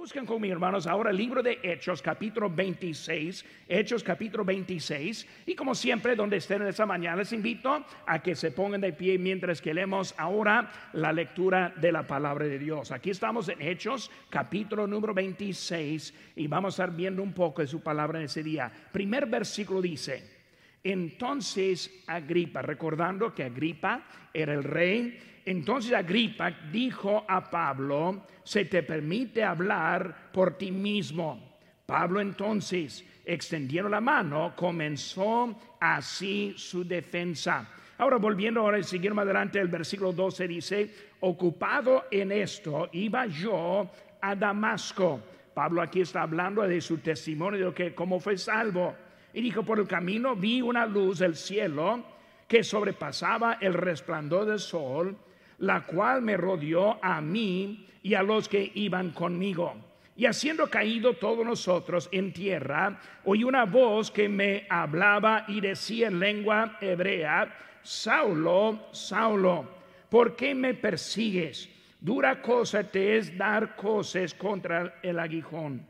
Busquen 0.00 0.24
conmigo, 0.24 0.54
hermanos, 0.54 0.86
ahora 0.86 1.10
el 1.10 1.18
libro 1.18 1.42
de 1.42 1.58
Hechos, 1.62 2.00
capítulo 2.00 2.48
26, 2.48 3.44
Hechos, 3.68 4.02
capítulo 4.02 4.46
26. 4.46 5.26
Y 5.44 5.54
como 5.54 5.74
siempre, 5.74 6.16
donde 6.16 6.38
estén 6.38 6.62
en 6.62 6.68
esta 6.68 6.86
mañana, 6.86 7.16
les 7.18 7.34
invito 7.34 7.84
a 8.06 8.22
que 8.22 8.34
se 8.34 8.50
pongan 8.50 8.80
de 8.80 8.94
pie 8.94 9.18
mientras 9.18 9.60
que 9.60 9.74
leemos 9.74 10.14
ahora 10.16 10.88
la 10.94 11.12
lectura 11.12 11.74
de 11.76 11.92
la 11.92 12.06
palabra 12.06 12.46
de 12.46 12.58
Dios. 12.58 12.92
Aquí 12.92 13.10
estamos 13.10 13.50
en 13.50 13.60
Hechos, 13.60 14.10
capítulo 14.30 14.86
número 14.86 15.12
26, 15.12 16.14
y 16.36 16.46
vamos 16.46 16.78
a 16.78 16.84
estar 16.84 16.96
viendo 16.96 17.22
un 17.22 17.34
poco 17.34 17.60
de 17.60 17.68
su 17.68 17.82
palabra 17.82 18.20
en 18.20 18.24
ese 18.24 18.42
día. 18.42 18.72
Primer 18.90 19.26
versículo 19.26 19.82
dice, 19.82 20.39
entonces 20.82 22.04
Agripa, 22.06 22.62
recordando 22.62 23.34
que 23.34 23.44
Agripa 23.44 24.02
era 24.32 24.54
el 24.54 24.64
rey, 24.64 25.18
entonces 25.44 25.92
Agripa 25.92 26.50
dijo 26.70 27.24
a 27.28 27.50
Pablo, 27.50 28.26
se 28.44 28.64
te 28.66 28.82
permite 28.82 29.42
hablar 29.42 30.30
por 30.32 30.56
ti 30.56 30.70
mismo. 30.70 31.58
Pablo 31.86 32.20
entonces, 32.20 33.04
extendiendo 33.24 33.88
la 33.88 34.00
mano, 34.00 34.54
comenzó 34.54 35.58
así 35.80 36.54
su 36.56 36.84
defensa. 36.84 37.68
Ahora 37.98 38.16
volviendo 38.16 38.60
ahora 38.60 38.82
siguiendo 38.82 39.16
más 39.16 39.24
adelante, 39.24 39.58
el 39.58 39.68
versículo 39.68 40.12
12 40.12 40.48
dice, 40.48 40.94
ocupado 41.20 42.04
en 42.10 42.32
esto, 42.32 42.88
iba 42.92 43.26
yo 43.26 43.90
a 44.20 44.34
Damasco. 44.34 45.20
Pablo 45.52 45.82
aquí 45.82 46.00
está 46.00 46.22
hablando 46.22 46.62
de 46.62 46.80
su 46.80 46.98
testimonio 46.98 47.66
de 47.66 47.74
que 47.74 47.94
cómo 47.94 48.20
fue 48.20 48.38
salvo. 48.38 48.94
Y 49.32 49.40
dijo, 49.40 49.62
por 49.62 49.78
el 49.78 49.86
camino 49.86 50.36
vi 50.36 50.60
una 50.62 50.86
luz 50.86 51.20
del 51.20 51.36
cielo 51.36 52.04
que 52.48 52.64
sobrepasaba 52.64 53.58
el 53.60 53.74
resplandor 53.74 54.46
del 54.46 54.58
sol 54.58 55.16
la 55.60 55.84
cual 55.86 56.22
me 56.22 56.36
rodeó 56.36 56.98
a 57.02 57.20
mí 57.20 57.86
y 58.02 58.14
a 58.14 58.22
los 58.22 58.48
que 58.48 58.72
iban 58.74 59.10
conmigo. 59.10 59.74
Y 60.16 60.26
haciendo 60.26 60.68
caído 60.68 61.14
todos 61.14 61.46
nosotros 61.46 62.08
en 62.12 62.32
tierra, 62.32 63.00
oí 63.24 63.44
una 63.44 63.64
voz 63.64 64.10
que 64.10 64.28
me 64.28 64.66
hablaba 64.68 65.44
y 65.48 65.60
decía 65.60 66.08
en 66.08 66.18
lengua 66.18 66.78
hebrea, 66.80 67.56
Saulo, 67.82 68.88
Saulo, 68.92 69.66
¿por 70.10 70.36
qué 70.36 70.54
me 70.54 70.74
persigues? 70.74 71.68
Dura 72.00 72.40
cosa 72.42 72.82
te 72.84 73.18
es 73.18 73.36
dar 73.36 73.76
cosas 73.76 74.34
contra 74.34 74.98
el 75.02 75.18
aguijón. 75.18 75.86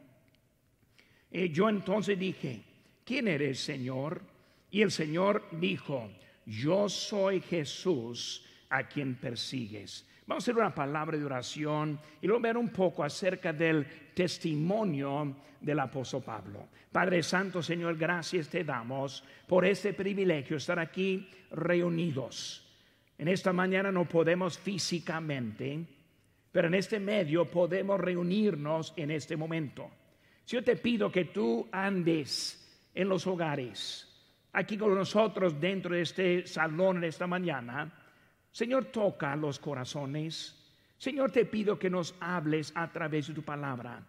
Y 1.31 1.51
yo 1.51 1.69
entonces 1.69 2.19
dije, 2.19 2.61
¿quién 3.11 3.27
eres, 3.27 3.59
Señor? 3.59 4.21
Y 4.71 4.83
el 4.83 4.93
Señor 4.93 5.43
dijo, 5.51 6.09
yo 6.47 6.89
soy 6.89 7.41
Jesús 7.41 8.47
a 8.69 8.87
quien 8.87 9.17
persigues. 9.17 10.07
Vamos 10.29 10.45
a 10.45 10.45
hacer 10.45 10.63
una 10.63 10.73
palabra 10.73 11.19
de 11.19 11.25
oración 11.25 11.99
y 12.23 12.29
luego 12.29 12.41
ver 12.41 12.57
un 12.57 12.69
poco 12.69 13.03
acerca 13.03 13.53
del 13.53 13.85
testimonio 14.15 15.35
del 15.61 15.81
apóstol 15.81 16.23
Pablo. 16.23 16.69
Padre 16.93 17.25
Santo, 17.25 17.61
Señor, 17.65 17.97
gracias 17.97 18.49
te 18.49 18.63
damos 18.63 19.25
por 19.49 19.65
este 19.65 19.93
privilegio 19.93 20.57
estar 20.57 20.79
aquí 20.79 21.29
reunidos. 21.51 22.65
En 23.19 23.27
esta 23.27 23.53
mañana 23.53 23.91
no 23.91 24.05
podemos 24.05 24.57
físicamente, 24.57 25.85
pero 26.53 26.69
en 26.69 26.75
este 26.75 27.01
medio 27.01 27.51
podemos 27.51 27.99
reunirnos 27.99 28.95
en 28.97 29.11
este 29.11 29.37
momento. 29.37 29.91
Si 30.45 30.55
yo 30.55 30.63
te 30.63 30.77
pido 30.77 31.11
que 31.11 31.25
tú 31.25 31.69
andes 31.73 32.60
en 32.95 33.09
los 33.09 33.27
hogares, 33.27 34.07
aquí 34.53 34.77
con 34.77 34.95
nosotros 34.95 35.61
dentro 35.61 35.95
de 35.95 36.03
este 36.03 36.47
salón 36.47 36.99
en 36.99 37.05
esta 37.05 37.27
mañana, 37.27 37.93
Señor, 38.51 38.87
toca 38.87 39.37
los 39.37 39.59
corazones. 39.59 40.57
Señor, 40.99 41.31
te 41.31 41.45
pido 41.45 41.79
que 41.79 41.89
nos 41.89 42.15
hables 42.21 42.73
a 42.75 42.91
través 42.91 43.29
de 43.29 43.35
tu 43.35 43.43
palabra. 43.43 44.03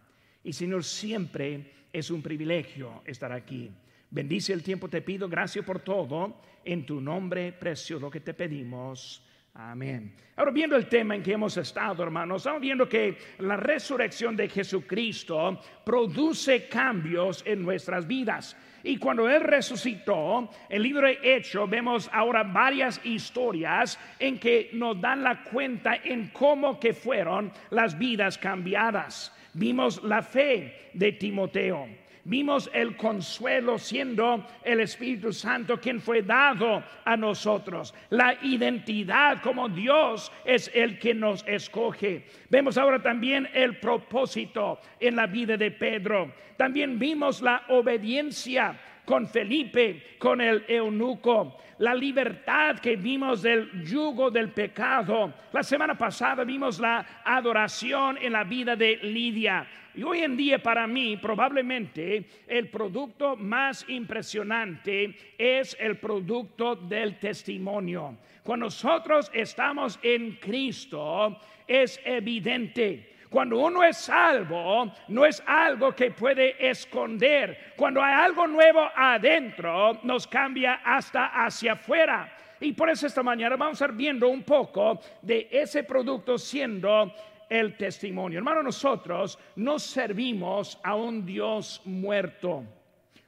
Y 0.44 0.52
Señor, 0.52 0.84
siempre 0.84 1.86
es 1.92 2.10
un 2.10 2.22
privilegio 2.22 3.02
estar 3.06 3.32
aquí. 3.32 3.70
Bendice 4.10 4.52
el 4.52 4.62
tiempo, 4.62 4.88
te 4.88 5.00
pido. 5.00 5.28
Gracias 5.28 5.64
por 5.64 5.80
todo. 5.80 6.40
En 6.64 6.84
tu 6.84 7.00
nombre 7.00 7.52
precioso 7.52 8.10
que 8.10 8.20
te 8.20 8.34
pedimos. 8.34 9.22
Amén. 9.54 10.14
Ahora 10.36 10.50
viendo 10.50 10.76
el 10.76 10.88
tema 10.88 11.14
en 11.14 11.22
que 11.22 11.32
hemos 11.32 11.56
estado, 11.56 12.02
hermanos, 12.02 12.42
estamos 12.42 12.60
viendo 12.60 12.88
que 12.88 13.18
la 13.38 13.56
resurrección 13.56 14.34
de 14.34 14.48
Jesucristo 14.48 15.60
produce 15.84 16.68
cambios 16.68 17.42
en 17.46 17.62
nuestras 17.62 18.06
vidas. 18.06 18.56
Y 18.84 18.96
cuando 18.96 19.28
Él 19.28 19.42
resucitó, 19.42 20.48
el 20.68 20.82
libro 20.82 21.06
de 21.06 21.18
Hechos, 21.22 21.68
vemos 21.68 22.10
ahora 22.12 22.42
varias 22.42 23.00
historias 23.04 23.98
en 24.18 24.38
que 24.38 24.70
nos 24.72 25.00
dan 25.00 25.22
la 25.22 25.44
cuenta 25.44 25.96
en 26.02 26.28
cómo 26.28 26.80
que 26.80 26.94
fueron 26.94 27.52
las 27.70 27.96
vidas 27.98 28.38
cambiadas. 28.38 29.32
Vimos 29.54 30.02
la 30.02 30.22
fe 30.22 30.90
de 30.94 31.12
Timoteo 31.12 32.01
vimos 32.24 32.70
el 32.72 32.96
consuelo 32.96 33.78
siendo 33.78 34.46
el 34.62 34.80
Espíritu 34.80 35.32
Santo 35.32 35.80
quien 35.80 36.00
fue 36.00 36.22
dado 36.22 36.82
a 37.04 37.16
nosotros. 37.16 37.94
La 38.10 38.36
identidad 38.42 39.42
como 39.42 39.68
Dios 39.68 40.30
es 40.44 40.70
el 40.74 40.98
que 40.98 41.14
nos 41.14 41.46
escoge. 41.46 42.26
Vemos 42.48 42.78
ahora 42.78 43.02
también 43.02 43.48
el 43.52 43.78
propósito 43.78 44.80
en 45.00 45.16
la 45.16 45.26
vida 45.26 45.56
de 45.56 45.70
Pedro. 45.70 46.32
También 46.56 46.98
vimos 46.98 47.42
la 47.42 47.64
obediencia 47.68 48.78
con 49.04 49.26
Felipe, 49.26 50.16
con 50.18 50.40
el 50.40 50.64
eunuco, 50.68 51.58
la 51.78 51.94
libertad 51.94 52.78
que 52.78 52.96
vimos 52.96 53.42
del 53.42 53.84
yugo 53.84 54.30
del 54.30 54.50
pecado. 54.50 55.32
La 55.52 55.62
semana 55.62 55.96
pasada 55.98 56.44
vimos 56.44 56.78
la 56.78 57.22
adoración 57.24 58.18
en 58.20 58.32
la 58.32 58.44
vida 58.44 58.76
de 58.76 58.96
Lidia. 59.02 59.66
Y 59.94 60.04
hoy 60.04 60.20
en 60.20 60.36
día 60.36 60.62
para 60.62 60.86
mí 60.86 61.16
probablemente 61.16 62.24
el 62.46 62.68
producto 62.68 63.36
más 63.36 63.84
impresionante 63.88 65.14
es 65.36 65.76
el 65.78 65.98
producto 65.98 66.76
del 66.76 67.18
testimonio. 67.18 68.16
Cuando 68.42 68.66
nosotros 68.66 69.30
estamos 69.34 69.98
en 70.02 70.36
Cristo 70.36 71.38
es 71.66 72.00
evidente 72.04 73.11
cuando 73.32 73.58
uno 73.58 73.82
es 73.82 73.96
salvo, 73.96 74.92
no 75.08 75.24
es 75.24 75.42
algo 75.46 75.96
que 75.96 76.10
puede 76.10 76.68
esconder. 76.68 77.72
Cuando 77.76 78.02
hay 78.02 78.12
algo 78.12 78.46
nuevo 78.46 78.86
adentro, 78.94 79.98
nos 80.02 80.26
cambia 80.26 80.82
hasta 80.84 81.28
hacia 81.28 81.72
afuera. 81.72 82.30
Y 82.60 82.72
por 82.74 82.90
eso 82.90 83.06
esta 83.06 83.22
mañana 83.22 83.56
vamos 83.56 83.80
a 83.80 83.86
estar 83.86 83.96
viendo 83.96 84.28
un 84.28 84.42
poco 84.42 85.00
de 85.22 85.48
ese 85.50 85.82
producto 85.82 86.36
siendo 86.36 87.10
el 87.48 87.74
testimonio. 87.74 88.38
Hermano, 88.38 88.62
nosotros 88.62 89.38
no 89.56 89.78
servimos 89.78 90.78
a 90.82 90.94
un 90.94 91.24
Dios 91.24 91.80
muerto. 91.86 92.64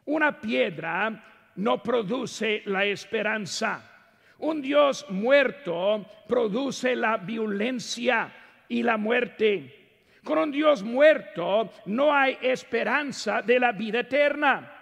Una 0.04 0.38
piedra 0.38 1.24
no 1.56 1.82
produce 1.82 2.60
la 2.66 2.84
esperanza. 2.84 3.90
Un 4.38 4.60
Dios 4.60 5.06
muerto 5.08 6.04
produce 6.28 6.94
la 6.94 7.16
violencia 7.16 8.30
y 8.68 8.82
la 8.82 8.98
muerte. 8.98 9.83
Con 10.24 10.38
un 10.38 10.50
Dios 10.50 10.82
muerto 10.82 11.70
no 11.84 12.14
hay 12.14 12.38
esperanza 12.40 13.42
de 13.42 13.60
la 13.60 13.72
vida 13.72 14.00
eterna. 14.00 14.72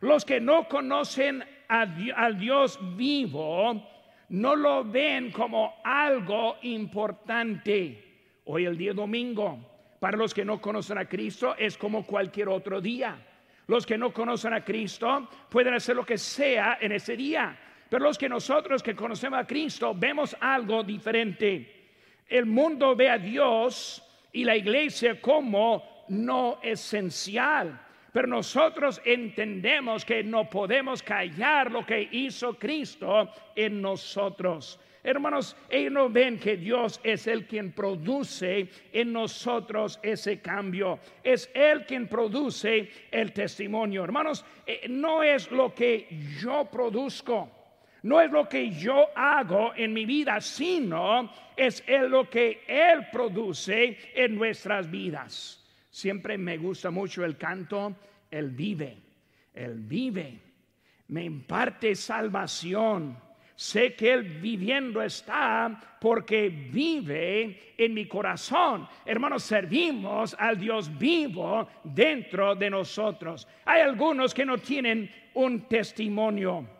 Los 0.00 0.26
que 0.26 0.40
no 0.40 0.68
conocen 0.68 1.42
al 1.68 2.38
Dios 2.38 2.78
vivo 2.96 3.88
no 4.28 4.54
lo 4.54 4.84
ven 4.84 5.30
como 5.30 5.80
algo 5.82 6.58
importante. 6.62 8.40
Hoy 8.44 8.66
el 8.66 8.76
día 8.76 8.92
domingo, 8.92 9.58
para 9.98 10.18
los 10.18 10.34
que 10.34 10.44
no 10.44 10.60
conocen 10.60 10.98
a 10.98 11.08
Cristo, 11.08 11.54
es 11.56 11.78
como 11.78 12.04
cualquier 12.04 12.50
otro 12.50 12.80
día. 12.80 13.16
Los 13.68 13.86
que 13.86 13.96
no 13.96 14.12
conocen 14.12 14.52
a 14.52 14.64
Cristo 14.64 15.28
pueden 15.48 15.72
hacer 15.74 15.96
lo 15.96 16.04
que 16.04 16.18
sea 16.18 16.76
en 16.80 16.92
ese 16.92 17.16
día. 17.16 17.58
Pero 17.88 18.04
los 18.04 18.18
que 18.18 18.28
nosotros 18.28 18.82
que 18.82 18.94
conocemos 18.94 19.38
a 19.38 19.46
Cristo 19.46 19.94
vemos 19.94 20.36
algo 20.40 20.82
diferente. 20.84 21.88
El 22.28 22.44
mundo 22.46 22.94
ve 22.94 23.08
a 23.08 23.18
Dios 23.18 24.06
y 24.32 24.44
la 24.44 24.56
iglesia 24.56 25.20
como 25.20 26.04
no 26.08 26.58
esencial. 26.62 27.80
Pero 28.12 28.26
nosotros 28.26 29.00
entendemos 29.04 30.04
que 30.04 30.24
no 30.24 30.50
podemos 30.50 31.02
callar 31.02 31.70
lo 31.70 31.86
que 31.86 32.08
hizo 32.10 32.58
Cristo 32.58 33.30
en 33.54 33.80
nosotros. 33.80 34.80
Hermanos, 35.02 35.56
ellos 35.70 35.92
no 35.92 36.10
ven 36.10 36.38
que 36.38 36.56
Dios 36.56 37.00
es 37.02 37.26
el 37.26 37.46
quien 37.46 37.72
produce 37.72 38.68
en 38.92 39.12
nosotros 39.12 39.98
ese 40.02 40.40
cambio. 40.40 40.98
Es 41.22 41.50
Él 41.54 41.86
quien 41.86 42.06
produce 42.06 42.90
el 43.10 43.32
testimonio. 43.32 44.04
Hermanos, 44.04 44.44
eh, 44.66 44.86
no 44.88 45.22
es 45.22 45.50
lo 45.50 45.74
que 45.74 46.06
yo 46.42 46.66
produzco. 46.70 47.59
No 48.02 48.20
es 48.20 48.30
lo 48.30 48.48
que 48.48 48.70
yo 48.70 49.08
hago 49.14 49.72
en 49.76 49.92
mi 49.92 50.06
vida, 50.06 50.40
sino 50.40 51.30
es 51.56 51.82
lo 52.08 52.28
que 52.30 52.62
Él 52.66 53.08
produce 53.12 53.98
en 54.14 54.36
nuestras 54.36 54.90
vidas. 54.90 55.62
Siempre 55.90 56.38
me 56.38 56.56
gusta 56.56 56.90
mucho 56.90 57.24
el 57.24 57.36
canto, 57.36 57.94
Él 58.30 58.50
vive, 58.50 58.96
Él 59.52 59.74
vive, 59.80 60.38
me 61.08 61.24
imparte 61.24 61.94
salvación, 61.94 63.18
sé 63.54 63.94
que 63.94 64.12
Él 64.12 64.22
viviendo 64.22 65.02
está 65.02 65.98
porque 66.00 66.48
vive 66.48 67.74
en 67.76 67.92
mi 67.92 68.06
corazón. 68.06 68.88
Hermanos, 69.04 69.42
servimos 69.42 70.34
al 70.38 70.58
Dios 70.58 70.96
vivo 70.96 71.68
dentro 71.84 72.54
de 72.54 72.70
nosotros. 72.70 73.46
Hay 73.66 73.82
algunos 73.82 74.32
que 74.32 74.46
no 74.46 74.56
tienen 74.56 75.10
un 75.34 75.68
testimonio. 75.68 76.79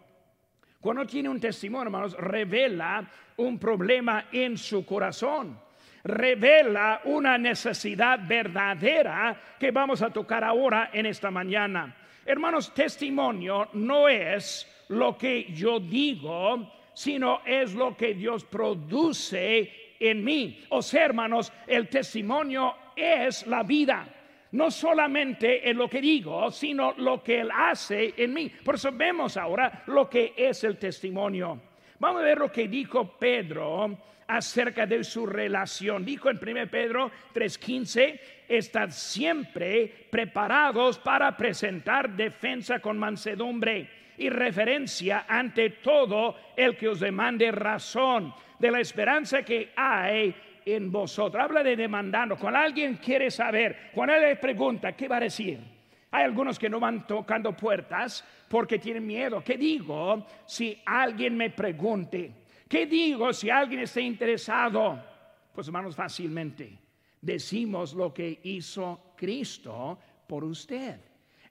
Cuando 0.81 1.06
tiene 1.06 1.29
un 1.29 1.38
testimonio, 1.38 1.87
hermanos, 1.87 2.17
revela 2.17 3.05
un 3.37 3.59
problema 3.59 4.27
en 4.32 4.56
su 4.56 4.87
corazón. 4.87 5.59
Revela 6.03 7.03
una 7.05 7.37
necesidad 7.37 8.21
verdadera 8.27 9.38
que 9.59 9.71
vamos 9.71 10.00
a 10.00 10.11
tocar 10.11 10.43
ahora 10.43 10.88
en 10.93 11.05
esta 11.05 11.31
mañana. 11.31 11.94
Hermanos, 12.25 12.73
testimonio 12.73 13.69
no 13.75 14.09
es 14.09 14.67
lo 14.88 15.19
que 15.19 15.53
yo 15.53 15.81
digo, 15.81 16.73
sino 16.94 17.43
es 17.44 17.75
lo 17.75 17.94
que 17.94 18.15
Dios 18.15 18.44
produce 18.44 19.97
en 20.00 20.25
mí. 20.25 20.65
O 20.71 20.81
sea, 20.81 21.05
hermanos, 21.05 21.53
el 21.67 21.88
testimonio 21.88 22.75
es 22.97 23.47
la 23.47 23.62
vida. 23.62 24.09
No 24.52 24.70
solamente 24.70 25.69
en 25.69 25.76
lo 25.76 25.88
que 25.88 26.00
digo, 26.00 26.50
sino 26.50 26.94
lo 26.97 27.23
que 27.23 27.41
Él 27.41 27.50
hace 27.55 28.14
en 28.17 28.35
mí. 28.35 28.50
Por 28.64 28.75
eso 28.75 28.91
vemos 28.93 29.37
ahora 29.37 29.85
lo 29.87 30.08
que 30.08 30.35
es 30.37 30.64
el 30.64 30.76
testimonio. 30.76 31.61
Vamos 31.99 32.23
a 32.23 32.25
ver 32.25 32.38
lo 32.38 32.50
que 32.50 32.67
dijo 32.67 33.17
Pedro 33.19 33.97
acerca 34.26 34.87
de 34.87 35.05
su 35.05 35.26
relación. 35.26 36.05
Dijo 36.05 36.31
en 36.31 36.38
1 36.38 36.70
Pedro 36.70 37.11
3:15, 37.35 38.20
estad 38.49 38.91
siempre 38.91 40.06
preparados 40.11 40.99
para 40.99 41.37
presentar 41.37 42.11
defensa 42.11 42.81
con 42.81 42.99
mansedumbre 42.99 43.88
y 44.19 44.29
referencia 44.29 45.25
ante 45.29 45.70
todo 45.70 46.37
el 46.56 46.76
que 46.76 46.88
os 46.88 47.00
demande 47.00 47.50
razón 47.52 48.35
de 48.58 48.70
la 48.70 48.81
esperanza 48.81 49.43
que 49.43 49.73
hay 49.75 50.35
en 50.65 50.91
vosotros. 50.91 51.43
Habla 51.43 51.62
de 51.62 51.77
demandando. 51.77 52.37
Cuando 52.37 52.59
alguien 52.59 52.97
quiere 52.97 53.31
saber, 53.31 53.91
cuando 53.95 54.17
le 54.17 54.37
pregunta, 54.37 54.93
¿qué 54.93 55.09
va 55.09 55.17
a 55.17 55.21
decir? 55.21 55.59
Hay 56.11 56.25
algunos 56.25 56.59
que 56.59 56.69
no 56.69 56.81
van 56.81 57.07
tocando 57.07 57.57
puertas 57.57 58.25
porque 58.49 58.79
tienen 58.79 59.07
miedo. 59.07 59.43
¿Qué 59.45 59.57
digo 59.57 60.27
si 60.45 60.81
alguien 60.85 61.37
me 61.37 61.51
pregunte? 61.51 62.33
¿Qué 62.69 62.87
digo 62.87 63.33
si 63.33 63.51
alguien 63.51 63.81
está 63.81 64.01
interesado? 64.01 65.03
Pues 65.53 65.67
hermanos, 65.69 65.95
fácilmente 65.95 66.79
decimos 67.21 67.95
lo 67.95 68.12
que 68.12 68.41
hizo 68.45 69.12
Cristo 69.17 69.99
por 70.27 70.45
usted. 70.45 71.01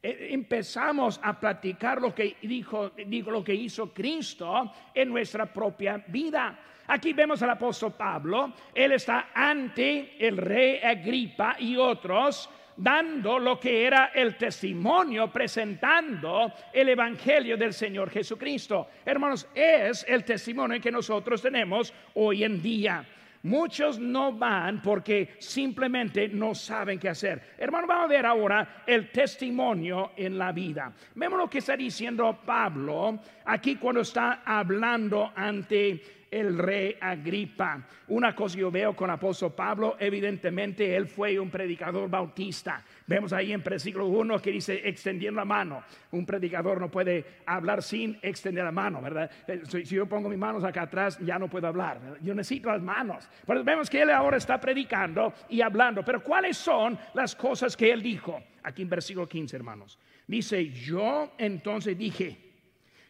Eh, 0.02 0.30
empezamos 0.32 1.20
a 1.22 1.40
platicar 1.40 2.02
lo 2.02 2.16
que 2.16 2.38
dijo, 2.42 2.92
digo, 2.92 3.32
lo 3.32 3.44
que 3.44 3.54
hizo 3.54 3.94
Cristo 3.94 4.72
en 4.94 5.10
nuestra 5.10 5.52
propia 5.52 5.98
vida. 6.08 6.58
Aquí 6.90 7.14
vemos 7.14 7.42
al 7.44 7.52
apóstol 7.52 7.94
Pablo, 7.94 8.52
él 8.74 8.94
está 8.94 9.30
ante 9.32 10.16
el 10.18 10.38
rey 10.38 10.80
Agripa 10.84 11.56
y 11.60 11.78
otros 11.78 12.50
dando 12.76 13.38
lo 13.38 13.60
que 13.60 13.86
era 13.86 14.08
el 14.08 14.36
testimonio, 14.36 15.32
presentando 15.32 16.52
el 16.74 16.90
Evangelio 16.90 17.58
del 17.58 17.74
Señor 17.74 18.10
Jesucristo. 18.10 18.88
Hermanos, 19.06 19.48
es 19.54 20.04
el 20.08 20.24
testimonio 20.24 20.82
que 20.82 20.92
nosotros 20.92 21.44
tenemos 21.44 21.94
hoy 22.16 22.44
en 22.44 22.60
día. 22.60 23.06
Muchos 23.44 24.00
no 24.00 24.34
van 24.34 24.82
porque 24.82 25.36
simplemente 25.38 26.28
no 26.28 26.56
saben 26.56 26.98
qué 26.98 27.10
hacer. 27.10 27.54
Hermano, 27.58 27.86
vamos 27.86 28.06
a 28.06 28.08
ver 28.08 28.26
ahora 28.26 28.84
el 28.88 29.12
testimonio 29.12 30.12
en 30.18 30.38
la 30.38 30.52
vida. 30.52 30.92
Vemos 31.14 31.38
lo 31.38 31.50
que 31.50 31.60
está 31.60 31.78
diciendo 31.78 32.40
Pablo 32.46 33.20
aquí 33.46 33.76
cuando 33.76 34.02
está 34.02 34.42
hablando 34.44 35.32
ante 35.36 36.19
el 36.32 36.58
rey 36.58 36.96
Agripa. 37.00 37.86
Una 38.08 38.36
cosa 38.36 38.58
yo 38.58 38.72
veo 38.72 38.96
con 38.96 39.10
apóstol 39.10 39.54
Pablo, 39.54 39.96
evidentemente 40.00 40.96
él 40.96 41.08
fue 41.08 41.40
un 41.40 41.50
predicador 41.50 42.10
bautista. 42.10 42.84
Vemos 43.06 43.34
ahí 43.34 43.52
en 43.52 43.64
versículo 43.64 44.08
1 44.08 44.40
que 44.40 44.52
dice 44.52 44.82
extendiendo 44.88 45.40
la 45.40 45.46
mano. 45.46 45.84
Un 46.12 46.26
predicador 46.26 46.80
no 46.80 46.90
puede 46.90 47.26
hablar 47.46 47.84
sin 47.84 48.18
extender 48.22 48.64
la 48.64 48.72
mano, 48.72 49.02
¿verdad? 49.02 49.30
Si 49.68 49.84
yo 49.84 50.06
pongo 50.08 50.30
mis 50.30 50.40
manos 50.40 50.64
acá 50.64 50.84
atrás, 50.84 51.20
ya 51.20 51.38
no 51.40 51.50
puedo 51.50 51.68
hablar. 51.68 52.18
Yo 52.22 52.34
necesito 52.34 52.70
las 52.70 52.82
manos. 52.82 53.28
Pero 53.46 53.64
vemos 53.64 53.90
que 53.90 54.02
él 54.02 54.10
ahora 54.10 54.38
está 54.38 54.60
predicando 54.60 55.34
y 55.50 55.62
hablando. 55.62 56.04
Pero 56.04 56.24
¿cuáles 56.24 56.58
son 56.58 56.98
las 57.14 57.36
cosas 57.36 57.76
que 57.76 57.92
él 57.92 58.02
dijo? 58.02 58.42
Aquí 58.64 58.82
en 58.82 58.90
versículo 58.90 59.28
15, 59.28 59.56
hermanos. 59.56 60.00
Dice, 60.28 60.70
yo 60.70 61.34
entonces 61.38 61.98
dije, 61.98 62.38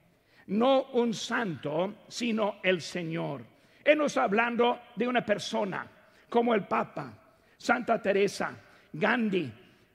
No 0.51 0.87
un 0.93 1.13
santo, 1.13 1.95
sino 2.09 2.57
el 2.61 2.81
Señor. 2.81 3.45
Él 3.85 3.97
nos 3.97 4.07
está 4.11 4.23
hablando 4.23 4.81
de 4.95 5.07
una 5.07 5.25
persona 5.25 5.87
como 6.27 6.53
el 6.53 6.65
Papa, 6.65 7.13
Santa 7.57 8.01
Teresa, 8.01 8.57
Gandhi, 8.91 9.49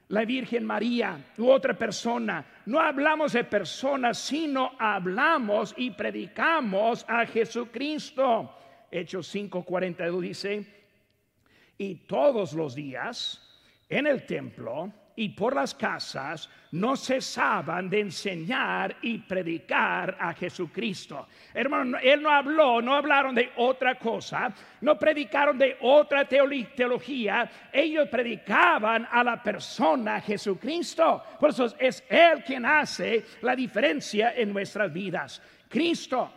la 0.09 0.25
Virgen 0.25 0.65
María 0.65 1.33
u 1.37 1.51
otra 1.51 1.77
persona. 1.77 2.63
No 2.65 2.81
hablamos 2.81 3.35
de 3.35 3.45
personas, 3.45 4.17
sino 4.17 4.73
hablamos 4.79 5.75
y 5.77 5.91
predicamos 5.91 7.05
a 7.07 7.27
Jesucristo. 7.27 8.57
Hechos 8.91 9.35
5:42 9.35 10.21
dice, 10.21 10.67
y 11.77 12.07
todos 12.07 12.55
los 12.55 12.75
días 12.75 13.43
en 13.91 14.07
el 14.07 14.25
templo 14.25 14.91
y 15.17 15.31
por 15.31 15.55
las 15.55 15.75
casas 15.75 16.49
no 16.73 16.97
cesaban 16.97 17.89
de 17.89 18.01
enseñar 18.01 18.97
y 19.03 19.19
predicar 19.19 20.17
a 20.21 20.35
Jesucristo. 20.35 21.27
Hermano, 21.55 21.99
él 22.03 22.23
no 22.23 22.31
habló, 22.31 22.83
no 22.83 22.95
hablaron 22.95 23.35
de 23.35 23.51
otra 23.57 23.99
cosa, 23.99 24.53
no 24.83 24.99
predicaron 24.99 25.59
de 25.59 25.79
otra 25.81 26.27
teología, 26.27 27.51
ellos 27.73 28.09
predicaban 28.09 29.09
a 29.11 29.25
la 29.25 29.43
persona 29.43 30.21
Jesucristo. 30.21 31.23
Por 31.41 31.51
eso 31.51 31.75
es 31.79 32.05
Él 32.09 32.45
quien 32.45 32.67
hace 32.67 33.25
la 33.43 33.57
diferencia 33.57 34.35
en 34.37 34.53
nuestras 34.53 34.93
vidas. 34.93 35.43
Cristo, 35.69 36.31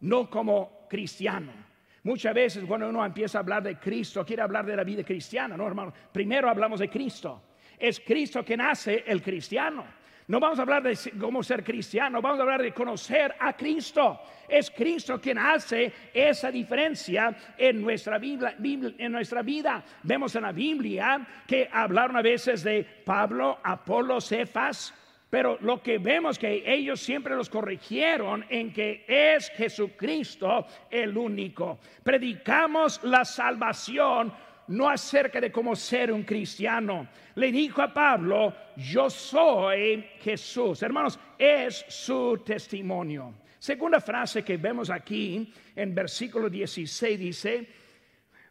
no 0.00 0.30
como 0.30 0.86
cristiano 0.88 1.62
Muchas 2.04 2.34
veces 2.34 2.64
cuando 2.64 2.88
uno 2.88 3.04
empieza 3.04 3.38
a 3.38 3.42
hablar 3.42 3.62
de 3.62 3.78
Cristo, 3.78 4.24
quiere 4.24 4.42
hablar 4.42 4.66
de 4.66 4.74
la 4.74 4.82
vida 4.82 5.04
cristiana, 5.04 5.56
¿no, 5.56 5.66
hermano? 5.66 5.92
Primero 6.12 6.48
hablamos 6.48 6.80
de 6.80 6.88
Cristo. 6.88 7.40
Es 7.82 7.98
Cristo 7.98 8.44
quien 8.44 8.60
hace 8.60 9.02
el 9.08 9.20
cristiano. 9.20 9.84
No 10.28 10.38
vamos 10.38 10.56
a 10.60 10.62
hablar 10.62 10.84
de 10.84 10.96
cómo 11.18 11.42
ser 11.42 11.64
cristiano, 11.64 12.22
vamos 12.22 12.38
a 12.38 12.42
hablar 12.42 12.62
de 12.62 12.72
conocer 12.72 13.34
a 13.40 13.56
Cristo. 13.56 14.20
Es 14.48 14.70
Cristo 14.70 15.20
quien 15.20 15.36
hace 15.36 15.92
esa 16.14 16.52
diferencia 16.52 17.36
en 17.58 17.82
nuestra, 17.82 18.18
Biblia, 18.18 18.54
en 18.56 19.10
nuestra 19.10 19.42
vida. 19.42 19.82
Vemos 20.04 20.36
en 20.36 20.42
la 20.42 20.52
Biblia 20.52 21.26
que 21.44 21.68
hablaron 21.72 22.16
a 22.16 22.22
veces 22.22 22.62
de 22.62 22.84
Pablo, 22.84 23.58
Apolo, 23.64 24.20
Cefas, 24.20 24.94
pero 25.28 25.58
lo 25.60 25.82
que 25.82 25.98
vemos 25.98 26.38
que 26.38 26.62
ellos 26.64 27.00
siempre 27.00 27.34
los 27.34 27.50
corrigieron 27.50 28.44
en 28.48 28.72
que 28.72 29.04
es 29.08 29.50
Jesucristo 29.50 30.68
el 30.88 31.16
único. 31.16 31.80
Predicamos 32.04 33.02
la 33.02 33.24
salvación 33.24 34.32
no 34.68 34.88
acerca 34.88 35.40
de 35.40 35.50
cómo 35.50 35.74
ser 35.74 36.12
un 36.12 36.22
cristiano. 36.22 37.08
Le 37.34 37.50
dijo 37.50 37.82
a 37.82 37.92
Pablo, 37.92 38.54
yo 38.76 39.10
soy 39.10 40.04
Jesús. 40.20 40.82
Hermanos, 40.82 41.18
es 41.38 41.84
su 41.88 42.42
testimonio. 42.44 43.34
Segunda 43.58 44.00
frase 44.00 44.42
que 44.42 44.56
vemos 44.56 44.90
aquí 44.90 45.52
en 45.76 45.94
versículo 45.94 46.50
16 46.50 47.18
dice, 47.18 47.68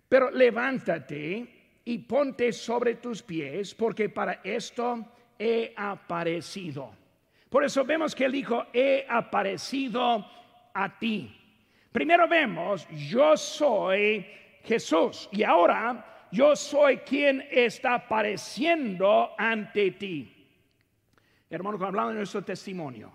pero 0.07 0.31
levántate 0.31 1.79
y 1.83 1.97
ponte 1.99 2.53
sobre 2.53 2.95
tus 2.95 3.21
pies, 3.21 3.73
porque 3.75 4.09
para 4.09 4.41
esto 4.43 5.05
he 5.37 5.73
aparecido. 5.75 6.93
Por 7.49 7.65
eso 7.65 7.83
vemos 7.83 8.15
que 8.15 8.25
él 8.25 8.31
dijo, 8.31 8.67
he 8.71 9.05
aparecido 9.09 10.25
a 10.73 10.97
ti. 10.97 11.35
Primero 11.91 12.27
vemos, 12.27 12.87
yo 13.09 13.35
soy 13.35 14.25
Jesús. 14.63 15.29
Y 15.31 15.43
ahora 15.43 16.27
yo 16.31 16.55
soy 16.55 16.97
quien 16.97 17.45
está 17.51 17.95
apareciendo 17.95 19.31
ante 19.37 19.91
ti. 19.91 20.47
Hermanos, 21.49 21.79
cuando 21.79 21.99
hablamos 21.99 22.13
de 22.13 22.19
nuestro 22.19 22.43
testimonio, 22.43 23.11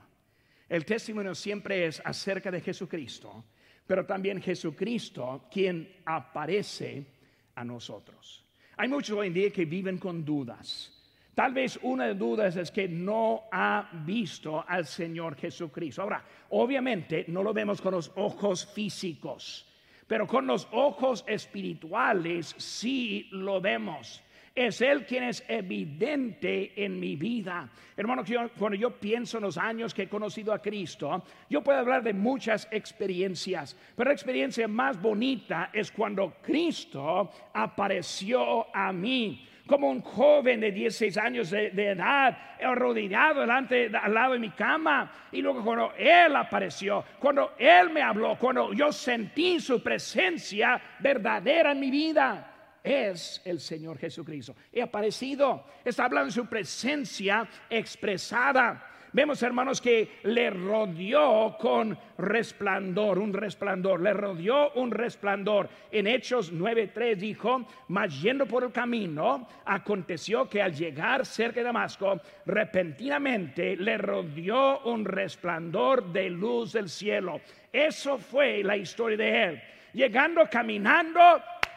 el 0.68 0.84
testimonio 0.84 1.34
siempre 1.34 1.86
es 1.86 2.02
acerca 2.04 2.50
de 2.50 2.60
Jesucristo, 2.60 3.44
pero 3.86 4.04
también 4.04 4.42
Jesucristo 4.42 5.46
quien 5.50 6.00
aparece 6.04 7.06
a 7.54 7.64
nosotros. 7.64 8.44
Hay 8.76 8.88
muchos 8.88 9.16
hoy 9.16 9.28
en 9.28 9.34
día 9.34 9.50
que 9.50 9.64
viven 9.64 9.96
con 9.96 10.24
dudas. 10.24 10.92
Tal 11.34 11.52
vez 11.52 11.78
una 11.82 12.06
de 12.06 12.14
dudas 12.14 12.56
es 12.56 12.70
que 12.70 12.88
no 12.88 13.44
ha 13.52 13.90
visto 14.04 14.64
al 14.66 14.86
Señor 14.86 15.36
Jesucristo. 15.36 16.02
Ahora, 16.02 16.24
obviamente 16.50 17.24
no 17.28 17.42
lo 17.42 17.52
vemos 17.54 17.80
con 17.80 17.92
los 17.92 18.10
ojos 18.16 18.66
físicos. 18.66 19.65
Pero 20.06 20.26
con 20.26 20.46
los 20.46 20.68
ojos 20.70 21.24
espirituales 21.26 22.54
sí 22.58 23.28
lo 23.32 23.60
vemos. 23.60 24.22
Es 24.54 24.80
Él 24.80 25.04
quien 25.04 25.24
es 25.24 25.44
evidente 25.48 26.72
en 26.82 26.98
mi 26.98 27.14
vida. 27.16 27.68
Hermano, 27.94 28.24
cuando 28.58 28.78
yo 28.78 28.90
pienso 28.98 29.36
en 29.36 29.44
los 29.44 29.58
años 29.58 29.92
que 29.92 30.04
he 30.04 30.08
conocido 30.08 30.54
a 30.54 30.62
Cristo, 30.62 31.22
yo 31.50 31.62
puedo 31.62 31.78
hablar 31.78 32.02
de 32.02 32.14
muchas 32.14 32.66
experiencias, 32.70 33.76
pero 33.94 34.08
la 34.08 34.14
experiencia 34.14 34.66
más 34.66 35.00
bonita 35.00 35.68
es 35.74 35.92
cuando 35.92 36.36
Cristo 36.40 37.30
apareció 37.52 38.74
a 38.74 38.94
mí 38.94 39.46
como 39.66 39.90
un 39.90 40.00
joven 40.00 40.60
de 40.60 40.70
16 40.70 41.16
años 41.18 41.50
de, 41.50 41.68
edad, 41.68 42.36
arrodillado 42.62 43.40
delante, 43.40 43.90
al 43.94 44.14
lado 44.14 44.34
de 44.34 44.38
mi 44.38 44.50
cama. 44.50 45.12
Y 45.32 45.42
luego 45.42 45.64
cuando 45.64 45.92
Él 45.98 46.36
apareció, 46.36 47.04
cuando 47.18 47.54
Él 47.58 47.90
me 47.90 48.02
habló, 48.02 48.38
cuando 48.38 48.72
yo 48.72 48.92
sentí 48.92 49.60
su 49.60 49.82
presencia 49.82 50.80
verdadera 51.00 51.72
en 51.72 51.80
mi 51.80 51.90
vida, 51.90 52.52
es 52.86 53.42
el 53.44 53.58
Señor 53.58 53.98
Jesucristo. 53.98 54.54
He 54.72 54.80
aparecido, 54.80 55.64
está 55.84 56.04
hablando 56.04 56.26
de 56.26 56.32
su 56.32 56.46
presencia 56.46 57.46
expresada. 57.68 58.85
Vemos, 59.12 59.42
hermanos, 59.42 59.80
que 59.80 60.18
le 60.24 60.50
rodeó 60.50 61.56
con 61.58 61.96
resplandor, 62.18 63.18
un 63.18 63.32
resplandor, 63.32 64.00
le 64.00 64.12
rodeó 64.12 64.72
un 64.72 64.90
resplandor. 64.90 65.68
En 65.90 66.06
Hechos 66.06 66.52
9:3 66.52 67.16
dijo, 67.16 67.66
mas 67.88 68.20
yendo 68.20 68.46
por 68.46 68.64
el 68.64 68.72
camino, 68.72 69.48
aconteció 69.64 70.48
que 70.48 70.60
al 70.60 70.74
llegar 70.74 71.24
cerca 71.24 71.60
de 71.60 71.64
Damasco, 71.64 72.20
repentinamente 72.44 73.76
le 73.76 73.96
rodeó 73.98 74.80
un 74.84 75.04
resplandor 75.04 76.12
de 76.12 76.30
luz 76.30 76.72
del 76.72 76.88
cielo. 76.88 77.40
Eso 77.72 78.18
fue 78.18 78.62
la 78.62 78.76
historia 78.76 79.16
de 79.16 79.44
él. 79.44 79.62
Llegando, 79.92 80.46
caminando, 80.50 81.20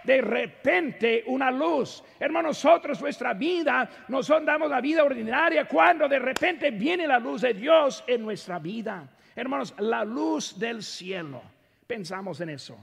de 0.04 0.22
repente 0.22 1.24
una 1.28 1.52
luz. 1.52 2.04
Hermanos, 2.20 2.64
nosotros 2.64 3.02
nuestra 3.02 3.34
vida, 3.34 3.90
nos 4.08 4.28
damos 4.28 4.70
la 4.70 4.82
vida 4.82 5.04
ordinaria 5.04 5.66
cuando 5.66 6.08
de 6.08 6.20
repente 6.20 6.72
viene 6.72 7.08
la 7.08 7.20
luz 7.20 7.42
de 7.42 7.54
Dios 7.54 8.04
en 8.08 8.24
nuestra 8.24 8.60
vida. 8.60 9.08
Hermanos, 9.36 9.74
la 9.78 10.04
luz 10.04 10.58
del 10.58 10.84
cielo. 10.84 11.42
Pensamos 11.88 12.42
en 12.42 12.50
eso. 12.50 12.78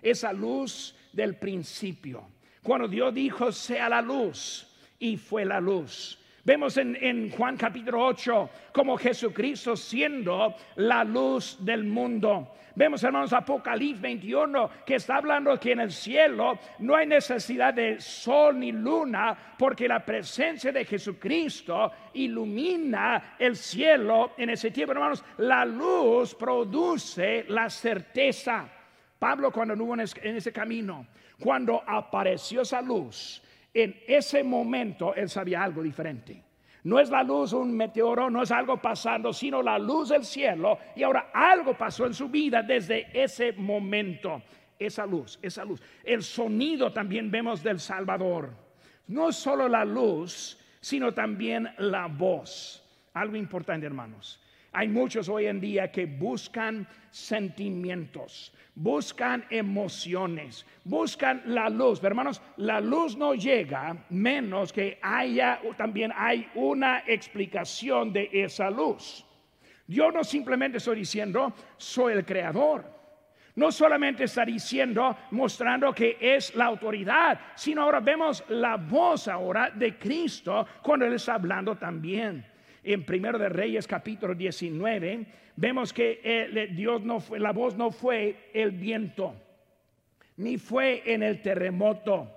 Esa 0.00 0.32
luz 0.32 0.94
del 1.12 1.36
principio. 1.36 2.24
Cuando 2.62 2.86
Dios 2.86 3.12
dijo, 3.12 3.50
sea 3.50 3.88
la 3.88 4.00
luz, 4.00 4.68
y 4.98 5.16
fue 5.16 5.44
la 5.44 5.60
luz. 5.60 6.18
Vemos 6.44 6.76
en, 6.76 7.30
Juan 7.30 7.56
capítulo 7.56 8.04
8 8.04 8.50
como 8.72 8.96
Jesucristo 8.98 9.76
siendo 9.76 10.56
la 10.74 11.04
luz 11.04 11.56
del 11.60 11.84
mundo. 11.84 12.56
Vemos, 12.74 13.04
hermanos, 13.04 13.32
Apocalipsis 13.32 14.00
21, 14.00 14.70
que 14.84 14.96
está 14.96 15.16
hablando 15.16 15.60
que 15.60 15.70
en 15.70 15.80
el 15.80 15.92
cielo 15.92 16.58
no 16.80 16.96
hay 16.96 17.06
necesidad 17.06 17.74
de 17.74 18.00
sol 18.00 18.58
ni 18.58 18.72
luna, 18.72 19.54
porque 19.56 19.86
la 19.86 20.04
presencia 20.04 20.72
de 20.72 20.84
Jesucristo 20.84 21.92
ilumina 22.14 23.36
el 23.38 23.54
cielo 23.54 24.32
en 24.36 24.50
ese 24.50 24.72
tiempo. 24.72 24.94
Hermanos, 24.94 25.22
la 25.36 25.64
luz 25.64 26.34
produce 26.34 27.44
la 27.48 27.70
certeza. 27.70 28.68
Pablo 29.16 29.52
cuando 29.52 29.74
anduvo 29.74 29.94
en 29.94 30.36
ese 30.36 30.52
camino, 30.52 31.06
cuando 31.38 31.84
apareció 31.86 32.62
esa 32.62 32.82
luz, 32.82 33.40
en 33.74 34.00
ese 34.06 34.42
momento 34.42 35.14
él 35.14 35.28
sabía 35.28 35.62
algo 35.62 35.82
diferente. 35.82 36.42
No 36.84 36.98
es 36.98 37.10
la 37.10 37.22
luz 37.22 37.52
un 37.52 37.76
meteoro, 37.76 38.28
no 38.28 38.42
es 38.42 38.50
algo 38.50 38.76
pasando, 38.76 39.32
sino 39.32 39.62
la 39.62 39.78
luz 39.78 40.08
del 40.08 40.24
cielo. 40.24 40.78
Y 40.96 41.04
ahora 41.04 41.30
algo 41.32 41.74
pasó 41.74 42.06
en 42.06 42.14
su 42.14 42.28
vida 42.28 42.62
desde 42.62 43.06
ese 43.12 43.52
momento. 43.52 44.42
Esa 44.78 45.06
luz, 45.06 45.38
esa 45.42 45.64
luz. 45.64 45.80
El 46.02 46.24
sonido 46.24 46.92
también 46.92 47.30
vemos 47.30 47.62
del 47.62 47.78
Salvador. 47.78 48.52
No 49.06 49.30
solo 49.30 49.68
la 49.68 49.84
luz, 49.84 50.58
sino 50.80 51.14
también 51.14 51.72
la 51.78 52.08
voz. 52.08 52.84
Algo 53.14 53.36
importante, 53.36 53.86
hermanos. 53.86 54.41
Hay 54.74 54.88
muchos 54.88 55.28
hoy 55.28 55.46
en 55.46 55.60
día 55.60 55.92
que 55.92 56.06
buscan 56.06 56.88
sentimientos, 57.10 58.54
buscan 58.74 59.44
emociones, 59.50 60.64
buscan 60.82 61.42
la 61.44 61.68
luz. 61.68 62.02
Hermanos, 62.02 62.40
la 62.56 62.80
luz 62.80 63.14
no 63.14 63.34
llega 63.34 63.94
menos 64.08 64.72
que 64.72 64.98
haya 65.02 65.60
también 65.76 66.10
hay 66.16 66.48
una 66.54 67.00
explicación 67.06 68.14
de 68.14 68.30
esa 68.32 68.70
luz. 68.70 69.26
Yo 69.86 70.10
no 70.10 70.24
simplemente 70.24 70.78
estoy 70.78 71.00
diciendo 71.00 71.52
soy 71.76 72.14
el 72.14 72.24
creador. 72.24 72.90
No 73.54 73.70
solamente 73.70 74.24
está 74.24 74.46
diciendo, 74.46 75.14
mostrando 75.32 75.92
que 75.92 76.16
es 76.18 76.54
la 76.54 76.64
autoridad, 76.64 77.38
sino 77.54 77.82
ahora 77.82 78.00
vemos 78.00 78.42
la 78.48 78.78
voz 78.78 79.28
ahora 79.28 79.68
de 79.68 79.98
Cristo 79.98 80.66
cuando 80.82 81.04
Él 81.04 81.12
está 81.12 81.34
hablando 81.34 81.76
también 81.76 82.51
en 82.82 83.04
Primero 83.04 83.38
de 83.38 83.48
Reyes 83.48 83.86
capítulo 83.86 84.34
19, 84.34 85.26
vemos 85.56 85.92
que 85.92 86.20
eh, 86.22 86.68
Dios 86.72 87.02
no 87.02 87.20
fue, 87.20 87.38
la 87.38 87.52
voz 87.52 87.76
no 87.76 87.90
fue 87.90 88.50
el 88.52 88.72
viento, 88.72 89.34
ni 90.36 90.58
fue 90.58 91.02
en 91.06 91.22
el 91.22 91.40
terremoto, 91.42 92.28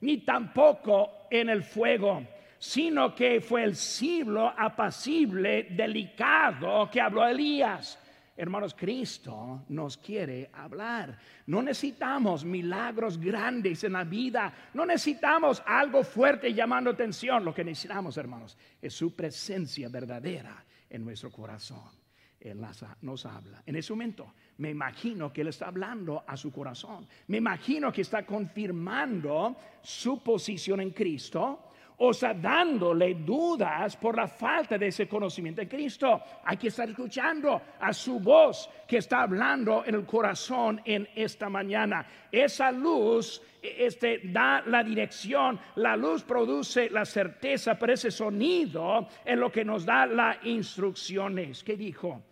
ni 0.00 0.18
tampoco 0.18 1.26
en 1.30 1.48
el 1.48 1.62
fuego, 1.62 2.22
sino 2.58 3.14
que 3.14 3.40
fue 3.40 3.64
el 3.64 3.76
siglo 3.76 4.52
apacible, 4.56 5.68
delicado 5.70 6.90
que 6.90 7.00
habló 7.00 7.26
Elías. 7.26 7.98
Hermanos, 8.34 8.74
Cristo 8.74 9.64
nos 9.68 9.98
quiere 9.98 10.50
hablar. 10.54 11.18
No 11.46 11.62
necesitamos 11.62 12.44
milagros 12.44 13.18
grandes 13.18 13.84
en 13.84 13.92
la 13.92 14.04
vida. 14.04 14.70
No 14.72 14.86
necesitamos 14.86 15.62
algo 15.66 16.02
fuerte 16.02 16.54
llamando 16.54 16.90
atención. 16.90 17.44
Lo 17.44 17.54
que 17.54 17.62
necesitamos, 17.62 18.16
hermanos, 18.16 18.56
es 18.80 18.94
su 18.94 19.14
presencia 19.14 19.88
verdadera 19.90 20.64
en 20.88 21.04
nuestro 21.04 21.30
corazón. 21.30 22.02
Él 22.40 22.60
nos 23.02 23.26
habla. 23.26 23.62
En 23.66 23.76
ese 23.76 23.92
momento, 23.92 24.32
me 24.58 24.70
imagino 24.70 25.32
que 25.32 25.42
Él 25.42 25.48
está 25.48 25.66
hablando 25.68 26.24
a 26.26 26.36
su 26.36 26.50
corazón. 26.50 27.06
Me 27.28 27.36
imagino 27.36 27.92
que 27.92 28.00
está 28.00 28.26
confirmando 28.26 29.56
su 29.82 30.22
posición 30.22 30.80
en 30.80 30.90
Cristo 30.90 31.71
o 31.98 32.12
sea, 32.12 32.34
dándole 32.34 33.14
dudas 33.14 33.96
por 33.96 34.16
la 34.16 34.26
falta 34.26 34.76
de 34.76 34.88
ese 34.88 35.06
conocimiento 35.06 35.60
de 35.60 35.68
Cristo. 35.68 36.20
Hay 36.44 36.56
que 36.56 36.68
estar 36.68 36.88
escuchando 36.88 37.60
a 37.78 37.92
su 37.92 38.18
voz 38.18 38.68
que 38.88 38.98
está 38.98 39.22
hablando 39.22 39.84
en 39.86 39.94
el 39.94 40.04
corazón 40.04 40.80
en 40.84 41.08
esta 41.14 41.48
mañana. 41.48 42.04
Esa 42.30 42.72
luz 42.72 43.40
este, 43.62 44.20
da 44.24 44.62
la 44.66 44.82
dirección, 44.82 45.60
la 45.76 45.96
luz 45.96 46.24
produce 46.24 46.90
la 46.90 47.04
certeza, 47.04 47.78
pero 47.78 47.92
ese 47.92 48.10
sonido 48.10 49.06
es 49.24 49.38
lo 49.38 49.52
que 49.52 49.64
nos 49.64 49.84
da 49.84 50.06
las 50.06 50.44
instrucciones. 50.44 51.62
¿Qué 51.62 51.76
dijo? 51.76 52.22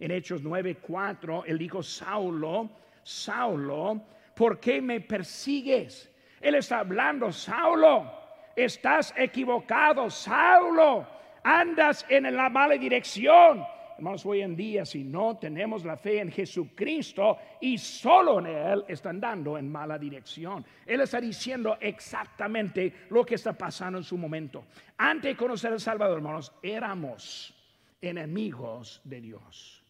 En 0.00 0.10
Hechos 0.12 0.42
9:4, 0.42 1.44
él 1.46 1.58
dijo, 1.58 1.82
Saulo, 1.82 2.70
Saulo, 3.02 4.00
¿por 4.34 4.60
qué 4.60 4.80
me 4.80 5.00
persigues? 5.00 6.10
Él 6.40 6.54
está 6.54 6.78
hablando, 6.78 7.32
Saulo 7.32 8.17
estás 8.64 9.14
equivocado, 9.16 10.10
Saulo, 10.10 11.06
andas 11.44 12.04
en 12.08 12.34
la 12.34 12.48
mala 12.48 12.74
dirección. 12.74 13.64
Hermanos, 13.96 14.24
hoy 14.26 14.42
en 14.42 14.54
día, 14.54 14.84
si 14.84 15.02
no 15.02 15.38
tenemos 15.38 15.84
la 15.84 15.96
fe 15.96 16.20
en 16.20 16.30
Jesucristo 16.30 17.36
y 17.60 17.78
solo 17.78 18.38
en 18.38 18.46
Él, 18.46 18.84
están 18.86 19.20
dando 19.20 19.58
en 19.58 19.70
mala 19.70 19.98
dirección. 19.98 20.64
Él 20.86 21.00
está 21.00 21.20
diciendo 21.20 21.76
exactamente 21.80 23.06
lo 23.10 23.24
que 23.24 23.34
está 23.34 23.52
pasando 23.52 23.98
en 23.98 24.04
su 24.04 24.16
momento. 24.16 24.66
Antes 24.96 25.32
de 25.32 25.36
conocer 25.36 25.72
al 25.72 25.80
Salvador, 25.80 26.18
hermanos, 26.18 26.52
éramos 26.62 27.54
enemigos 28.00 29.00
de 29.02 29.20
Dios. 29.20 29.82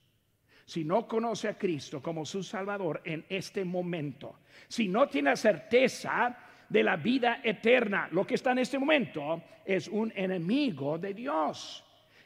Si 0.65 0.85
no 0.85 1.07
conoce 1.07 1.49
a 1.49 1.59
Cristo 1.59 2.03
como 2.03 2.25
su 2.25 2.43
Salvador 2.43 3.03
en 3.05 3.25
este 3.29 3.65
momento, 3.65 4.37
si 4.69 4.89
no 4.89 5.09
tiene 5.09 5.37
certeza 5.37 6.48
de 6.69 6.83
la 6.83 6.97
vida 6.97 7.41
eterna. 7.43 8.09
Lo 8.13 8.27
que 8.27 8.35
está 8.35 8.53
en 8.53 8.59
este 8.59 8.79
momento 8.79 9.43
es 9.65 9.89
un 9.89 10.13
enemigo 10.15 10.99
de 10.99 11.15
Dios. 11.15 11.85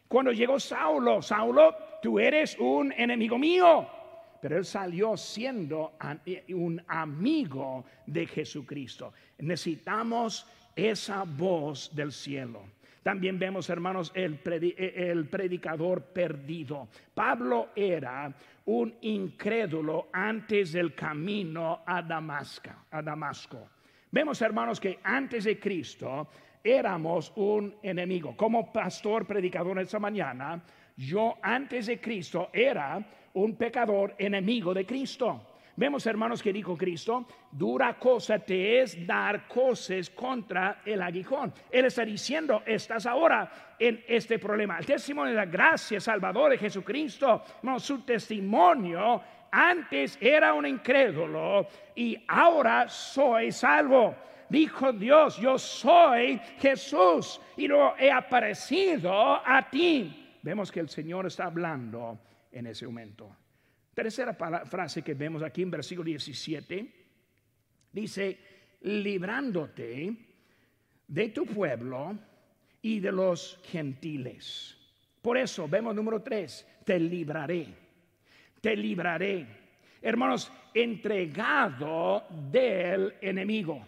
Cuando 0.08 0.32
llegó 0.32 0.60
Saulo, 0.60 1.22
Saulo, 1.22 1.74
tú 2.02 2.18
eres 2.18 2.56
un 2.58 2.92
enemigo 2.92 3.38
mío. 3.38 3.88
Pero 4.40 4.58
él 4.58 4.64
salió 4.64 5.16
siendo 5.16 5.96
un 6.48 6.82
amigo 6.88 7.84
de 8.06 8.26
Jesucristo. 8.26 9.12
Necesitamos 9.38 10.46
esa 10.74 11.22
voz 11.24 11.94
del 11.94 12.10
cielo. 12.10 12.64
También 13.02 13.38
vemos, 13.38 13.68
hermanos, 13.70 14.12
el, 14.14 14.40
el, 14.44 15.28
predicador 15.28 16.02
perdido. 16.12 16.88
Pablo 17.14 17.70
era 17.74 18.32
un 18.66 18.94
incrédulo 19.00 20.08
antes 20.12 20.72
del 20.72 20.94
camino. 20.94 21.82
A 21.86 22.02
Damasco. 22.02 23.68
Vemos, 24.12 24.42
hermanos, 24.42 24.78
que 24.78 24.98
antes 25.02 25.44
de 25.44 25.58
Cristo 25.58 26.28
éramos 26.62 27.32
un 27.34 27.74
enemigo. 27.82 28.36
Como 28.36 28.70
pastor 28.70 29.26
predicador 29.26 29.78
esta 29.78 29.98
mañana, 29.98 30.62
yo 30.98 31.38
antes 31.40 31.86
de 31.86 31.98
Cristo 31.98 32.50
era 32.52 33.02
un 33.32 33.56
pecador 33.56 34.14
enemigo 34.18 34.74
de 34.74 34.84
Cristo. 34.84 35.46
Vemos, 35.76 36.06
hermanos, 36.06 36.42
que 36.42 36.52
dijo 36.52 36.76
Cristo, 36.76 37.26
dura 37.50 37.98
cosa 37.98 38.38
te 38.38 38.82
es 38.82 39.06
dar 39.06 39.48
cosas 39.48 40.10
contra 40.10 40.82
el 40.84 41.00
aguijón. 41.00 41.50
Él 41.70 41.86
está 41.86 42.04
diciendo, 42.04 42.62
estás 42.66 43.06
ahora 43.06 43.74
en 43.78 44.04
este 44.06 44.38
problema. 44.38 44.78
El 44.78 44.84
testimonio 44.84 45.30
de 45.30 45.38
la 45.38 45.46
gracia 45.46 45.98
salvador 45.98 46.50
de 46.50 46.58
Jesucristo, 46.58 47.42
no, 47.62 47.80
su 47.80 48.02
testimonio 48.02 49.22
antes 49.52 50.16
era 50.18 50.54
un 50.54 50.66
incrédulo 50.66 51.68
y 51.94 52.16
ahora 52.26 52.88
soy 52.88 53.52
salvo. 53.52 54.16
Dijo 54.48 54.92
Dios, 54.92 55.38
yo 55.38 55.58
soy 55.58 56.38
Jesús 56.58 57.40
y 57.56 57.68
lo 57.68 57.96
he 57.98 58.10
aparecido 58.10 59.12
a 59.46 59.68
ti. 59.70 60.38
Vemos 60.42 60.72
que 60.72 60.80
el 60.80 60.88
Señor 60.88 61.26
está 61.26 61.44
hablando 61.44 62.18
en 62.50 62.66
ese 62.66 62.86
momento. 62.86 63.36
Tercera 63.94 64.34
frase 64.34 65.02
que 65.02 65.14
vemos 65.14 65.42
aquí 65.42 65.62
en 65.62 65.70
versículo 65.70 66.06
17, 66.06 66.94
dice, 67.92 68.38
librándote 68.80 70.16
de 71.06 71.28
tu 71.28 71.44
pueblo 71.44 72.18
y 72.80 73.00
de 73.00 73.12
los 73.12 73.60
gentiles. 73.64 74.78
Por 75.20 75.36
eso 75.36 75.68
vemos 75.68 75.94
número 75.94 76.22
tres, 76.22 76.66
te 76.84 76.98
libraré 76.98 77.81
te 78.62 78.76
libraré. 78.76 79.44
Hermanos, 80.00 80.50
entregado 80.72 82.24
del 82.50 83.14
enemigo. 83.20 83.84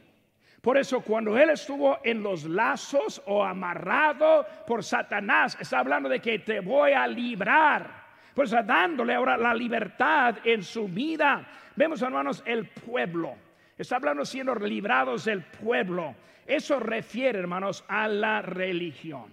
Por 0.60 0.76
eso 0.76 1.00
cuando 1.00 1.38
él 1.38 1.50
estuvo 1.50 1.98
en 2.02 2.22
los 2.22 2.44
lazos 2.44 3.22
o 3.26 3.44
amarrado 3.44 4.46
por 4.66 4.82
Satanás, 4.82 5.56
está 5.60 5.78
hablando 5.78 6.08
de 6.08 6.20
que 6.20 6.40
te 6.40 6.60
voy 6.60 6.92
a 6.92 7.06
librar. 7.06 8.04
Pues 8.34 8.50
dándole 8.50 9.14
ahora 9.14 9.36
la 9.36 9.54
libertad 9.54 10.38
en 10.42 10.64
su 10.64 10.88
vida. 10.88 11.46
Vemos, 11.76 12.02
hermanos, 12.02 12.42
el 12.44 12.66
pueblo. 12.68 13.36
Está 13.78 13.96
hablando 13.96 14.24
siendo 14.24 14.54
librados 14.56 15.26
del 15.26 15.42
pueblo. 15.42 16.16
Eso 16.46 16.80
refiere, 16.80 17.38
hermanos, 17.38 17.84
a 17.86 18.08
la 18.08 18.42
religión. 18.42 19.26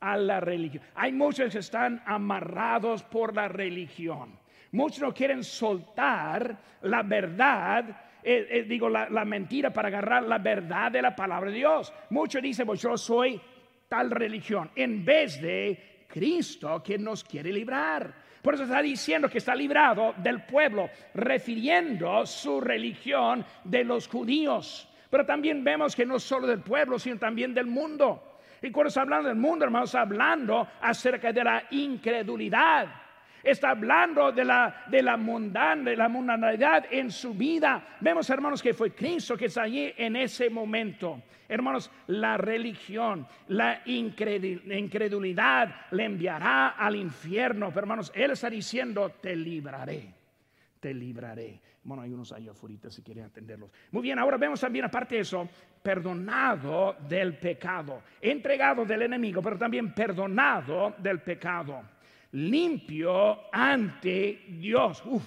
A 0.00 0.18
la 0.18 0.40
religión. 0.40 0.84
Hay 0.94 1.12
muchos 1.12 1.52
que 1.52 1.60
están 1.60 2.02
amarrados 2.04 3.02
por 3.04 3.34
la 3.34 3.48
religión. 3.48 4.41
Muchos 4.72 5.00
no 5.00 5.12
quieren 5.12 5.44
soltar 5.44 6.56
la 6.82 7.02
verdad, 7.02 7.84
eh, 8.22 8.46
eh, 8.50 8.62
digo, 8.62 8.88
la, 8.88 9.24
mentira 9.26 9.70
para 9.70 9.88
agarrar 9.88 10.22
la 10.22 10.38
verdad 10.38 10.90
de 10.90 11.02
la 11.02 11.14
palabra 11.14 11.50
de 11.50 11.56
Dios. 11.58 11.92
Muchos 12.08 12.40
dicen, 12.40 12.66
pues 12.66 12.80
yo 12.80 12.96
soy 12.96 13.38
tal 13.86 14.10
religión, 14.10 14.70
en 14.74 15.04
vez 15.04 15.40
de 15.42 16.06
Cristo 16.08 16.82
que 16.82 16.96
nos 16.98 17.22
quiere 17.22 17.52
librar. 17.52 18.14
Por 18.40 18.54
eso 18.54 18.62
está 18.62 18.80
diciendo 18.80 19.28
que 19.28 19.38
está 19.38 19.54
librado 19.54 20.14
del 20.16 20.42
pueblo, 20.44 20.88
refiriendo 21.14 22.24
su 22.24 22.58
religión 22.60 23.44
de 23.64 23.84
los 23.84 24.08
judíos. 24.08 24.88
Pero 25.10 25.26
también 25.26 25.62
vemos 25.62 25.94
que 25.94 26.06
no 26.06 26.18
solo 26.18 26.46
del 26.46 26.60
pueblo, 26.60 26.98
sino 26.98 27.18
también 27.18 27.52
del 27.52 27.66
mundo. 27.66 28.40
Y 28.62 28.70
cuando 28.70 28.88
está 28.88 29.02
hablando 29.02 29.28
del 29.28 29.36
mundo, 29.36 29.66
hermanos, 29.66 29.94
hablando 29.94 30.66
acerca 30.80 31.30
de 31.30 31.44
la 31.44 31.64
incredulidad 31.70 33.02
está 33.42 33.70
hablando 33.70 34.32
de 34.32 34.44
la, 34.44 34.84
de 34.88 35.02
la 35.02 35.16
mundana, 35.16 35.90
de 35.90 35.96
la 35.96 36.08
mundanidad 36.08 36.86
en 36.90 37.10
su 37.10 37.34
vida. 37.34 37.96
Vemos, 38.00 38.28
hermanos, 38.30 38.62
que 38.62 38.74
fue 38.74 38.94
Cristo 38.94 39.36
que 39.36 39.46
está 39.46 39.62
allí 39.62 39.92
en 39.96 40.16
ese 40.16 40.50
momento. 40.50 41.22
Hermanos, 41.48 41.90
la 42.06 42.36
religión, 42.36 43.26
la 43.48 43.82
incredulidad 43.84 45.86
le 45.90 46.04
enviará 46.04 46.70
al 46.70 46.96
infierno. 46.96 47.68
Pero, 47.68 47.80
hermanos, 47.80 48.12
Él 48.14 48.30
está 48.30 48.48
diciendo, 48.48 49.10
te 49.20 49.36
libraré, 49.36 50.14
te 50.80 50.94
libraré. 50.94 51.60
Bueno, 51.84 52.04
hay 52.04 52.12
unos 52.12 52.32
ahí 52.32 52.48
afuera 52.48 52.90
si 52.90 53.02
quieren 53.02 53.24
atenderlos. 53.24 53.70
Muy 53.90 54.02
bien, 54.02 54.18
ahora 54.18 54.36
vemos 54.36 54.60
también, 54.60 54.84
aparte 54.84 55.16
de 55.16 55.22
eso, 55.22 55.48
perdonado 55.82 56.96
del 57.08 57.36
pecado, 57.36 58.02
entregado 58.20 58.84
del 58.84 59.02
enemigo, 59.02 59.42
pero 59.42 59.58
también 59.58 59.92
perdonado 59.92 60.94
del 60.98 61.20
pecado 61.20 61.82
limpio 62.32 63.52
ante 63.52 64.44
Dios. 64.48 65.02
Uf, 65.06 65.24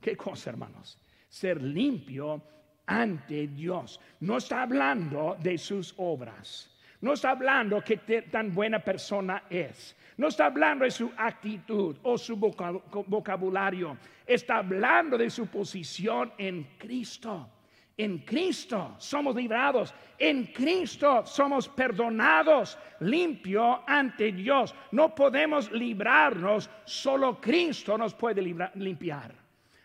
qué 0.00 0.16
cosa, 0.16 0.50
hermanos. 0.50 0.98
Ser 1.28 1.62
limpio 1.62 2.42
ante 2.86 3.48
Dios. 3.48 4.00
No 4.20 4.36
está 4.38 4.62
hablando 4.62 5.36
de 5.40 5.58
sus 5.58 5.94
obras. 5.96 6.70
No 7.00 7.12
está 7.12 7.30
hablando 7.30 7.82
que 7.82 7.98
tan 8.30 8.54
buena 8.54 8.78
persona 8.78 9.44
es. 9.50 9.94
No 10.16 10.28
está 10.28 10.46
hablando 10.46 10.84
de 10.84 10.90
su 10.90 11.10
actitud 11.16 11.96
o 12.02 12.16
su 12.16 12.36
vocabulario. 12.36 13.98
Está 14.26 14.58
hablando 14.58 15.18
de 15.18 15.28
su 15.28 15.46
posición 15.46 16.32
en 16.38 16.64
Cristo. 16.78 17.48
En 17.96 18.18
Cristo 18.18 18.96
somos 18.98 19.36
librados, 19.36 19.94
en 20.18 20.46
Cristo 20.46 21.24
somos 21.24 21.68
perdonados, 21.68 22.76
limpio 23.00 23.82
ante 23.86 24.32
Dios. 24.32 24.74
No 24.90 25.14
podemos 25.14 25.70
librarnos, 25.70 26.68
solo 26.84 27.40
Cristo 27.40 27.96
nos 27.96 28.12
puede 28.12 28.42
limpiar. 28.74 29.32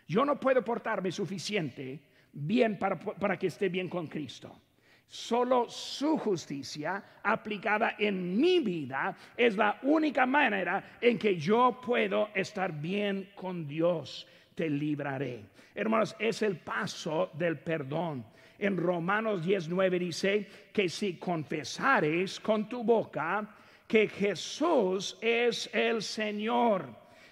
Yo 0.08 0.24
no 0.24 0.40
puedo 0.40 0.64
portarme 0.64 1.12
suficiente 1.12 2.00
bien 2.32 2.80
para, 2.80 2.98
para 2.98 3.38
que 3.38 3.46
esté 3.46 3.68
bien 3.68 3.88
con 3.88 4.08
Cristo. 4.08 4.60
Solo 5.06 5.68
su 5.68 6.18
justicia 6.18 7.04
aplicada 7.22 7.94
en 7.96 8.40
mi 8.40 8.58
vida 8.58 9.16
es 9.36 9.56
la 9.56 9.78
única 9.82 10.26
manera 10.26 10.98
en 11.00 11.16
que 11.16 11.36
yo 11.36 11.80
puedo 11.84 12.30
estar 12.34 12.72
bien 12.72 13.30
con 13.36 13.66
Dios 13.68 14.26
te 14.60 14.68
libraré. 14.68 15.40
Hermanos, 15.74 16.14
es 16.18 16.42
el 16.42 16.58
paso 16.58 17.30
del 17.32 17.58
perdón. 17.60 18.22
En 18.58 18.76
Romanos 18.76 19.42
19 19.42 19.98
dice 19.98 20.46
que 20.70 20.86
si 20.86 21.14
confesares 21.14 22.38
con 22.40 22.68
tu 22.68 22.84
boca 22.84 23.48
que 23.88 24.06
Jesús 24.06 25.16
es 25.18 25.70
el 25.72 26.02
Señor 26.02 26.84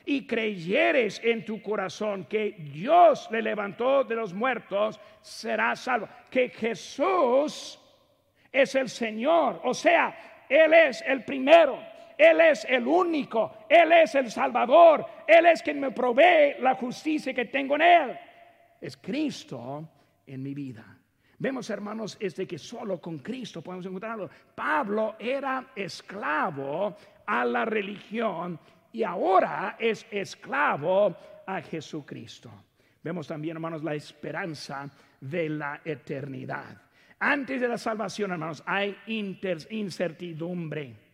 y 0.06 0.26
creyeres 0.26 1.20
en 1.22 1.44
tu 1.44 1.60
corazón 1.60 2.24
que 2.24 2.56
Dios 2.72 3.28
le 3.30 3.42
levantó 3.42 4.04
de 4.04 4.14
los 4.14 4.32
muertos, 4.32 4.98
serás 5.20 5.80
salvo. 5.80 6.08
Que 6.30 6.48
Jesús 6.48 7.78
es 8.50 8.74
el 8.74 8.88
Señor. 8.88 9.60
O 9.64 9.74
sea, 9.74 10.46
Él 10.48 10.72
es 10.72 11.04
el 11.06 11.26
primero. 11.26 11.78
Él 12.18 12.40
es 12.40 12.66
el 12.68 12.86
único, 12.86 13.58
Él 13.68 13.92
es 13.92 14.14
el 14.16 14.30
Salvador, 14.30 15.06
Él 15.26 15.46
es 15.46 15.62
quien 15.62 15.78
me 15.78 15.92
provee 15.92 16.60
la 16.60 16.74
justicia 16.74 17.32
que 17.32 17.44
tengo 17.44 17.76
en 17.76 17.82
Él. 17.82 18.18
Es 18.80 18.96
Cristo 18.96 19.88
en 20.26 20.42
mi 20.42 20.52
vida. 20.52 20.84
Vemos, 21.38 21.70
hermanos, 21.70 22.16
es 22.18 22.34
de 22.34 22.48
que 22.48 22.58
solo 22.58 23.00
con 23.00 23.20
Cristo 23.20 23.62
podemos 23.62 23.86
encontrarlo. 23.86 24.28
Pablo 24.56 25.14
era 25.20 25.70
esclavo 25.76 26.96
a 27.24 27.44
la 27.44 27.64
religión 27.64 28.58
y 28.92 29.04
ahora 29.04 29.76
es 29.78 30.04
esclavo 30.10 31.16
a 31.46 31.62
Jesucristo. 31.62 32.50
Vemos 33.02 33.28
también, 33.28 33.56
hermanos, 33.56 33.84
la 33.84 33.94
esperanza 33.94 34.90
de 35.20 35.48
la 35.48 35.80
eternidad. 35.84 36.82
Antes 37.20 37.60
de 37.60 37.68
la 37.68 37.78
salvación, 37.78 38.32
hermanos, 38.32 38.62
hay 38.66 38.96
incertidumbre. 39.06 41.07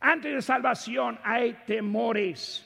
Antes 0.00 0.34
de 0.34 0.42
salvación 0.42 1.18
hay 1.22 1.54
temores. 1.66 2.62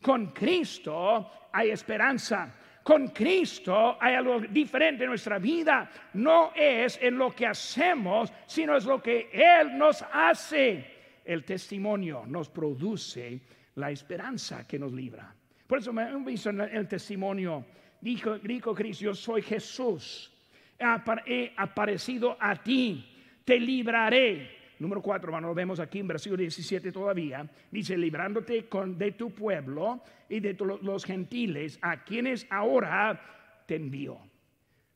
Con 0.00 0.28
Cristo 0.32 1.30
hay 1.52 1.70
esperanza. 1.70 2.54
Con 2.82 3.08
Cristo 3.08 3.96
hay 4.00 4.14
algo 4.14 4.40
diferente 4.40 5.04
en 5.04 5.10
nuestra 5.10 5.38
vida. 5.38 5.88
No 6.14 6.52
es 6.54 6.98
en 7.00 7.16
lo 7.16 7.30
que 7.30 7.46
hacemos, 7.46 8.32
sino 8.46 8.76
es 8.76 8.84
lo 8.84 9.00
que 9.00 9.30
Él 9.32 9.78
nos 9.78 10.04
hace. 10.12 11.20
El 11.24 11.44
testimonio 11.44 12.24
nos 12.26 12.48
produce 12.48 13.40
la 13.76 13.90
esperanza 13.90 14.66
que 14.66 14.78
nos 14.78 14.92
libra. 14.92 15.32
Por 15.66 15.78
eso 15.78 15.92
me 15.92 16.02
en 16.02 16.60
el 16.60 16.88
testimonio, 16.88 17.64
dijo, 18.00 18.38
dijo 18.38 18.74
Cristo, 18.74 19.04
yo 19.04 19.14
soy 19.14 19.42
Jesús, 19.42 20.30
he 20.78 21.52
aparecido 21.56 22.36
a 22.38 22.56
ti, 22.56 23.08
te 23.44 23.58
libraré. 23.58 24.61
Número 24.82 25.00
cuatro, 25.00 25.28
hermano, 25.28 25.46
lo 25.46 25.54
vemos 25.54 25.78
aquí 25.78 26.00
en 26.00 26.08
versículo 26.08 26.40
17 26.40 26.90
todavía. 26.90 27.48
Dice, 27.70 27.96
librándote 27.96 28.68
con, 28.68 28.98
de 28.98 29.12
tu 29.12 29.30
pueblo 29.30 30.02
y 30.28 30.40
de 30.40 30.54
los 30.82 31.04
gentiles, 31.04 31.78
a 31.82 32.02
quienes 32.02 32.48
ahora 32.50 33.62
te 33.64 33.76
envío. 33.76 34.18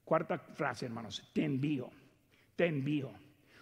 Cuarta 0.05 0.39
frase, 0.39 0.87
hermanos, 0.87 1.31
te 1.33 1.45
envío, 1.45 1.89
te 2.57 2.67
envío. 2.67 3.13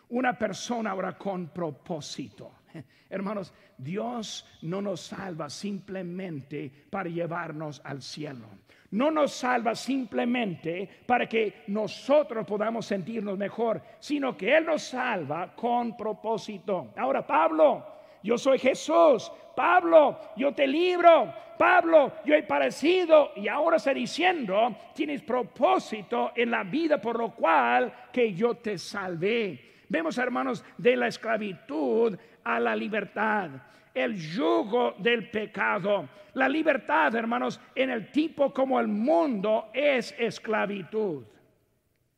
Una 0.08 0.38
persona 0.38 0.92
ahora 0.92 1.18
con 1.18 1.48
propósito. 1.48 2.52
Hermanos, 3.10 3.52
Dios 3.78 4.46
no 4.62 4.80
nos 4.80 5.00
salva 5.00 5.48
simplemente 5.50 6.70
para 6.90 7.08
llevarnos 7.08 7.80
al 7.84 8.02
cielo. 8.02 8.46
No 8.90 9.10
nos 9.10 9.32
salva 9.32 9.74
simplemente 9.74 10.88
para 11.06 11.28
que 11.28 11.64
nosotros 11.66 12.46
podamos 12.46 12.87
sentirnos 12.87 13.37
mejor, 13.37 13.82
sino 13.98 14.37
que 14.37 14.56
Él 14.56 14.66
nos 14.66 14.82
salva 14.82 15.54
con 15.56 15.96
propósito. 15.96 16.92
Ahora, 16.96 17.26
Pablo, 17.26 17.84
yo 18.22 18.38
soy 18.38 18.58
Jesús. 18.58 19.30
Pablo, 19.56 20.18
yo 20.37 20.54
te 20.54 20.66
libro. 20.66 21.32
Pablo, 21.58 22.12
yo 22.24 22.34
he 22.34 22.42
parecido 22.42 23.32
y 23.37 23.48
ahora 23.48 23.76
está 23.76 23.94
diciendo, 23.94 24.76
tienes 24.94 25.22
propósito 25.22 26.32
en 26.34 26.50
la 26.50 26.64
vida 26.64 27.00
por 27.00 27.18
lo 27.18 27.32
cual 27.32 27.92
que 28.12 28.32
yo 28.32 28.56
te 28.56 28.78
salvé. 28.78 29.73
Vemos, 29.94 30.18
hermanos, 30.18 30.64
de 30.76 30.96
la 30.96 31.07
esclavitud 31.07 32.18
a 32.42 32.59
la 32.59 32.74
libertad, 32.74 33.48
el 33.94 34.16
yugo 34.16 34.96
del 34.98 35.30
pecado. 35.30 36.09
La 36.33 36.48
libertad, 36.48 37.14
hermanos, 37.14 37.61
en 37.76 37.90
el 37.90 38.11
tipo 38.11 38.52
como 38.52 38.80
el 38.80 38.88
mundo 38.88 39.70
es 39.72 40.12
esclavitud. 40.18 41.24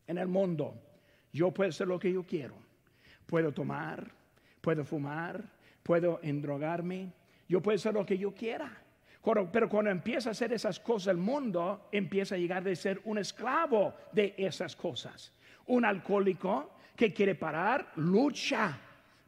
En 0.06 0.16
el 0.16 0.26
mundo, 0.26 0.74
yo 1.30 1.50
puedo 1.50 1.68
hacer 1.68 1.86
lo 1.86 1.98
que 1.98 2.10
yo 2.10 2.22
quiero. 2.22 2.54
Puedo 3.26 3.52
tomar, 3.52 4.10
puedo 4.62 4.82
fumar, 4.82 5.44
puedo 5.82 6.18
endrogarme, 6.22 7.12
yo 7.46 7.60
puedo 7.60 7.76
hacer 7.76 7.92
lo 7.92 8.06
que 8.06 8.16
yo 8.16 8.32
quiera. 8.32 8.72
Pero 9.52 9.68
cuando 9.68 9.90
empieza 9.90 10.30
a 10.30 10.32
hacer 10.32 10.50
esas 10.54 10.80
cosas, 10.80 11.08
el 11.08 11.18
mundo 11.18 11.90
empieza 11.92 12.36
a 12.36 12.38
llegar 12.38 12.64
de 12.64 12.74
ser 12.74 13.02
un 13.04 13.18
esclavo 13.18 13.92
de 14.12 14.34
esas 14.38 14.74
cosas. 14.74 15.34
Un 15.66 15.84
alcohólico 15.84 16.70
que 16.96 17.12
quiere 17.12 17.34
parar, 17.34 17.92
lucha 17.96 18.78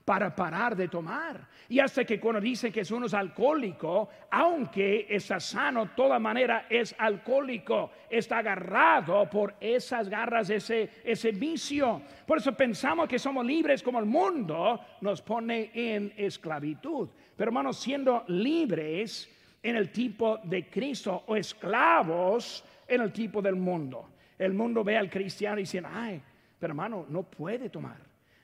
para 0.08 0.34
parar 0.34 0.74
de 0.74 0.88
tomar. 0.88 1.46
Y 1.68 1.80
hasta 1.80 2.02
que 2.02 2.18
cuando 2.18 2.40
dice 2.40 2.72
que 2.72 2.82
uno 2.94 3.04
es 3.04 3.12
alcohólico, 3.12 4.08
aunque 4.30 5.06
está 5.10 5.38
sano, 5.38 5.90
toda 5.94 6.18
manera 6.18 6.66
es 6.70 6.94
alcohólico, 6.96 7.90
está 8.08 8.38
agarrado 8.38 9.28
por 9.28 9.56
esas 9.60 10.08
garras, 10.08 10.48
ese, 10.48 10.88
ese 11.04 11.32
vicio. 11.32 12.00
Por 12.26 12.38
eso 12.38 12.52
pensamos 12.52 13.06
que 13.06 13.18
somos 13.18 13.44
libres 13.44 13.82
como 13.82 13.98
el 13.98 14.06
mundo 14.06 14.80
nos 15.02 15.20
pone 15.20 15.70
en 15.74 16.14
esclavitud. 16.16 17.10
Pero 17.36 17.50
hermanos, 17.50 17.78
siendo 17.78 18.24
libres 18.28 19.28
en 19.62 19.76
el 19.76 19.90
tipo 19.90 20.38
de 20.44 20.70
Cristo 20.70 21.24
o 21.26 21.36
esclavos 21.36 22.64
en 22.86 23.02
el 23.02 23.12
tipo 23.12 23.42
del 23.42 23.56
mundo. 23.56 24.08
El 24.38 24.54
mundo 24.54 24.82
ve 24.82 24.96
al 24.96 25.10
cristiano 25.10 25.58
y 25.58 25.64
dice, 25.64 25.82
ay, 25.84 26.22
pero 26.58 26.72
hermano, 26.72 27.06
no 27.08 27.22
puede 27.22 27.70
tomar. 27.70 27.98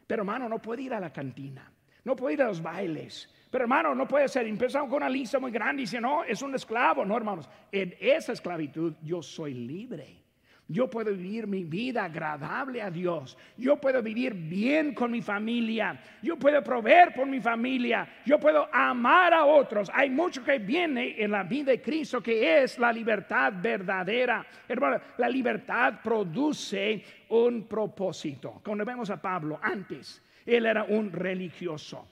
Pero 0.07 0.23
hermano, 0.23 0.49
no 0.49 0.61
puede 0.61 0.83
ir 0.83 0.95
a 0.95 1.01
la 1.01 1.13
cantina. 1.13 1.71
No 2.05 2.15
puede 2.15 2.35
ir 2.35 2.43
a 2.43 2.49
los 2.49 2.63
bailes. 2.63 3.29
Pero 3.51 3.65
hermano, 3.65 3.95
no 3.95 4.07
puede 4.07 4.29
ser. 4.29 4.47
Empezamos 4.47 4.89
con 4.89 4.99
una 4.99 5.09
lista 5.09 5.39
muy 5.39 5.51
grande 5.51 5.83
y 5.83 5.85
dice, 5.85 6.01
no, 6.01 6.25
es 6.25 6.43
un 6.43 6.55
esclavo. 6.55 7.05
No, 7.05 7.17
hermanos, 7.17 7.49
en 7.73 7.95
esa 8.01 8.33
esclavitud 8.33 8.95
yo 9.03 9.23
soy 9.23 9.55
libre. 9.55 10.24
Yo 10.67 10.89
puedo 10.89 11.13
vivir 11.13 11.47
mi 11.47 11.63
vida 11.63 12.05
agradable 12.05 12.81
a 12.81 12.91
Dios. 12.91 13.37
Yo 13.57 13.77
puedo 13.77 14.03
vivir 14.03 14.33
bien 14.33 14.95
con 14.95 15.11
mi 15.11 15.21
familia. 15.21 16.01
Yo 16.23 16.39
puedo 16.39 16.65
proveer 16.65 17.13
por 17.13 17.27
mi 17.27 17.39
familia. 17.39 18.09
Yo 18.25 18.41
puedo 18.41 18.67
amar 18.73 19.35
a 19.35 19.45
otros. 19.45 19.91
Hay 19.93 20.09
mucho 20.09 20.43
que 20.43 20.59
viene 20.59 21.23
en 21.23 21.33
la 21.33 21.43
vida 21.43 21.73
de 21.73 21.83
Cristo 21.83 22.23
que 22.23 22.63
es 22.63 22.79
la 22.79 22.91
libertad 22.91 23.53
verdadera. 23.61 24.47
Hermano, 24.67 25.01
la 25.19 25.29
libertad 25.29 26.01
produce 26.03 27.05
un 27.29 27.65
propósito. 27.65 28.63
Cuando 28.65 28.87
vemos 28.87 29.11
a 29.11 29.21
Pablo 29.21 29.61
antes, 29.61 30.23
él 30.47 30.65
era 30.65 30.85
un 30.85 31.13
religioso. 31.13 32.09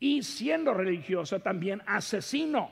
Y 0.00 0.24
siendo 0.24 0.74
religioso 0.74 1.38
también 1.38 1.80
asesino. 1.86 2.68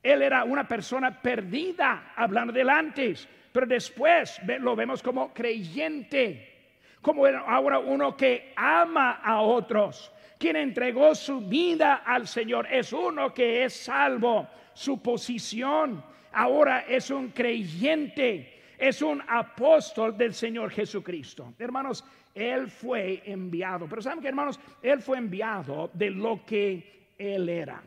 Él 0.00 0.22
era 0.22 0.44
una 0.44 0.66
persona 0.68 1.20
perdida, 1.20 2.12
hablando 2.14 2.52
del 2.52 2.70
antes 2.70 3.28
pero 3.52 3.66
después 3.66 4.40
lo 4.60 4.76
vemos 4.76 5.02
como 5.02 5.32
creyente, 5.32 6.54
como 7.00 7.26
ahora 7.26 7.78
uno 7.78 8.16
que 8.16 8.52
ama 8.56 9.20
a 9.22 9.40
otros, 9.40 10.12
quien 10.38 10.56
entregó 10.56 11.14
su 11.14 11.40
vida 11.40 12.02
al 12.04 12.26
Señor, 12.26 12.66
es 12.70 12.92
uno 12.92 13.32
que 13.32 13.64
es 13.64 13.74
salvo, 13.74 14.48
su 14.74 15.02
posición 15.02 16.02
ahora 16.32 16.80
es 16.80 17.10
un 17.10 17.28
creyente, 17.28 18.60
es 18.78 19.02
un 19.02 19.22
apóstol 19.26 20.16
del 20.16 20.34
Señor 20.34 20.70
Jesucristo. 20.70 21.54
Hermanos, 21.58 22.04
él 22.34 22.70
fue 22.70 23.22
enviado, 23.24 23.88
pero 23.88 24.02
saben 24.02 24.20
que 24.20 24.28
hermanos, 24.28 24.60
él 24.82 25.00
fue 25.00 25.18
enviado 25.18 25.90
de 25.92 26.10
lo 26.10 26.44
que 26.44 27.12
él 27.18 27.48
era. 27.48 27.82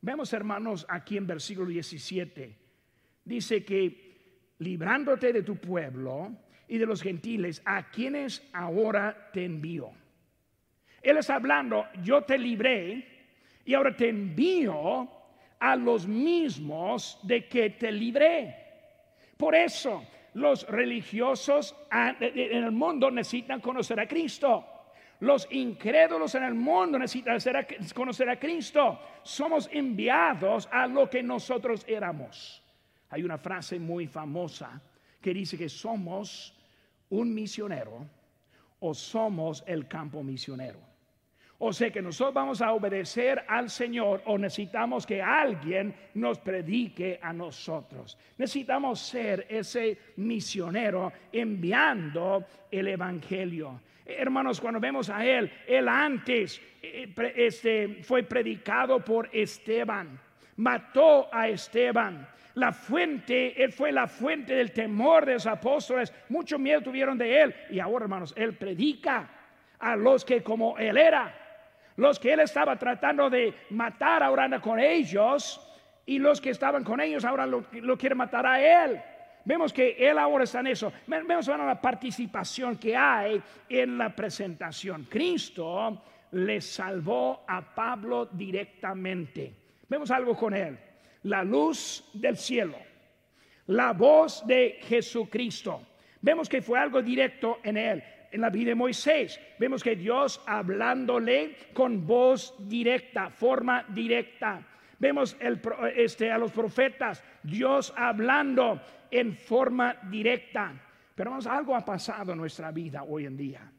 Vemos 0.00 0.32
hermanos 0.32 0.86
aquí 0.88 1.16
en 1.16 1.26
versículo 1.26 1.68
17, 1.68 2.56
dice 3.24 3.64
que 3.64 4.09
librándote 4.60 5.32
de 5.32 5.42
tu 5.42 5.56
pueblo 5.56 6.32
y 6.68 6.78
de 6.78 6.86
los 6.86 7.02
gentiles, 7.02 7.60
a 7.64 7.90
quienes 7.90 8.48
ahora 8.52 9.30
te 9.32 9.44
envío. 9.44 9.90
Él 11.02 11.16
está 11.16 11.34
hablando, 11.36 11.86
yo 12.02 12.22
te 12.22 12.38
libré 12.38 13.04
y 13.64 13.74
ahora 13.74 13.96
te 13.96 14.08
envío 14.08 15.10
a 15.58 15.76
los 15.76 16.06
mismos 16.06 17.18
de 17.22 17.48
que 17.48 17.70
te 17.70 17.90
libré. 17.90 18.56
Por 19.36 19.54
eso 19.54 20.04
los 20.34 20.66
religiosos 20.68 21.74
en 21.90 22.64
el 22.64 22.70
mundo 22.70 23.10
necesitan 23.10 23.60
conocer 23.60 23.98
a 23.98 24.06
Cristo. 24.06 24.64
Los 25.20 25.48
incrédulos 25.50 26.34
en 26.34 26.44
el 26.44 26.54
mundo 26.54 26.98
necesitan 26.98 27.38
conocer 27.94 28.28
a 28.28 28.38
Cristo. 28.38 29.00
Somos 29.22 29.68
enviados 29.72 30.68
a 30.70 30.86
lo 30.86 31.10
que 31.10 31.22
nosotros 31.22 31.84
éramos. 31.88 32.62
Hay 33.10 33.22
una 33.22 33.38
frase 33.38 33.78
muy 33.78 34.06
famosa 34.06 34.80
que 35.20 35.34
dice 35.34 35.58
que 35.58 35.68
somos 35.68 36.54
un 37.10 37.34
misionero 37.34 38.06
o 38.80 38.94
somos 38.94 39.62
el 39.66 39.86
campo 39.86 40.22
misionero. 40.22 40.90
O 41.62 41.74
sea 41.74 41.90
que 41.90 42.00
nosotros 42.00 42.32
vamos 42.32 42.62
a 42.62 42.72
obedecer 42.72 43.44
al 43.46 43.68
Señor 43.68 44.22
o 44.24 44.38
necesitamos 44.38 45.04
que 45.04 45.20
alguien 45.20 45.94
nos 46.14 46.38
predique 46.38 47.20
a 47.22 47.34
nosotros. 47.34 48.16
Necesitamos 48.38 48.98
ser 48.98 49.46
ese 49.50 49.98
misionero 50.16 51.12
enviando 51.30 52.46
el 52.70 52.88
Evangelio. 52.88 53.82
Hermanos, 54.06 54.58
cuando 54.58 54.80
vemos 54.80 55.10
a 55.10 55.22
Él, 55.26 55.52
Él 55.66 55.86
antes 55.86 56.62
eh, 56.82 57.12
este, 57.36 58.02
fue 58.04 58.22
predicado 58.22 59.04
por 59.04 59.28
Esteban, 59.30 60.18
mató 60.60 61.28
a 61.32 61.48
Esteban 61.48 62.28
la 62.54 62.72
fuente, 62.72 63.62
él 63.62 63.72
fue 63.72 63.92
la 63.92 64.06
fuente 64.06 64.54
del 64.54 64.72
temor 64.72 65.24
de 65.24 65.34
los 65.34 65.46
apóstoles. 65.46 66.12
Mucho 66.28 66.58
miedo 66.58 66.82
tuvieron 66.82 67.16
de 67.16 67.40
él. 67.40 67.54
Y 67.70 67.80
ahora, 67.80 68.04
hermanos, 68.04 68.34
él 68.36 68.54
predica. 68.54 69.28
a 69.78 69.96
los 69.96 70.26
que 70.26 70.42
como 70.42 70.76
él 70.76 70.98
era, 70.98 71.34
los 71.96 72.18
que 72.18 72.34
él 72.34 72.40
estaba 72.40 72.76
tratando 72.76 73.30
de 73.30 73.54
matar 73.70 74.22
ahora 74.22 74.60
con 74.60 74.78
ellos 74.78 75.58
y 76.04 76.18
los 76.18 76.38
que 76.38 76.50
estaban 76.50 76.84
con 76.84 77.00
ellos 77.00 77.24
ahora 77.24 77.46
lo, 77.46 77.64
lo 77.72 77.96
quieren 77.96 78.18
matar 78.18 78.44
a 78.46 78.60
él. 78.60 79.00
Vemos 79.42 79.72
que 79.72 79.96
él 79.98 80.18
ahora 80.18 80.44
está 80.44 80.60
en 80.60 80.66
eso. 80.66 80.92
Vemos 81.06 81.48
ahora 81.48 81.64
la 81.64 81.80
participación 81.80 82.76
que 82.76 82.94
hay 82.94 83.42
en 83.70 83.96
la 83.96 84.14
presentación. 84.14 85.06
Cristo 85.08 86.02
le 86.32 86.60
salvó 86.60 87.42
a 87.48 87.74
Pablo 87.74 88.26
directamente. 88.26 89.69
Vemos 89.90 90.10
algo 90.12 90.36
con 90.36 90.54
él. 90.54 90.78
La 91.24 91.42
luz 91.42 92.08
del 92.14 92.36
cielo. 92.36 92.78
La 93.66 93.92
voz 93.92 94.46
de 94.46 94.78
Jesucristo. 94.82 95.88
Vemos 96.22 96.48
que 96.48 96.62
fue 96.62 96.78
algo 96.78 97.02
directo 97.02 97.58
en 97.64 97.76
él. 97.76 98.02
En 98.30 98.40
la 98.40 98.50
vida 98.50 98.68
de 98.68 98.74
Moisés, 98.76 99.40
vemos 99.58 99.82
que 99.82 99.96
Dios 99.96 100.40
hablándole 100.46 101.56
con 101.74 102.06
voz 102.06 102.54
directa, 102.68 103.28
forma 103.28 103.84
directa. 103.88 104.64
Vemos 105.00 105.36
el, 105.40 105.60
este, 105.96 106.30
a 106.30 106.38
los 106.38 106.52
profetas, 106.52 107.24
Dios 107.42 107.92
hablando 107.96 108.80
en 109.10 109.34
forma 109.36 109.96
directa. 110.08 110.72
Pero 111.16 111.30
vamos, 111.30 111.48
algo 111.48 111.74
ha 111.74 111.84
pasado 111.84 112.32
en 112.32 112.38
nuestra 112.38 112.70
vida 112.70 113.02
hoy 113.02 113.26
en 113.26 113.36
día. 113.36 113.72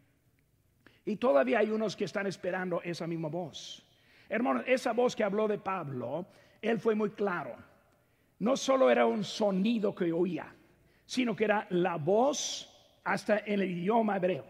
Y 1.05 1.15
todavía 1.15 1.59
hay 1.59 1.69
unos 1.69 1.95
que 1.95 2.03
están 2.03 2.27
esperando 2.27 2.81
esa 2.83 3.07
misma 3.07 3.29
voz. 3.29 3.87
Hermanos, 4.31 4.63
esa 4.65 4.93
voz 4.93 5.13
que 5.13 5.25
habló 5.25 5.45
de 5.45 5.57
Pablo, 5.57 6.25
él 6.61 6.79
fue 6.79 6.95
muy 6.95 7.09
claro. 7.09 7.53
No 8.39 8.55
solo 8.55 8.89
era 8.89 9.05
un 9.05 9.25
sonido 9.25 9.93
que 9.93 10.13
oía, 10.13 10.55
sino 11.05 11.35
que 11.35 11.43
era 11.43 11.67
la 11.71 11.97
voz 11.97 12.65
hasta 13.03 13.39
en 13.39 13.59
el 13.59 13.71
idioma 13.71 14.15
hebreo. 14.15 14.45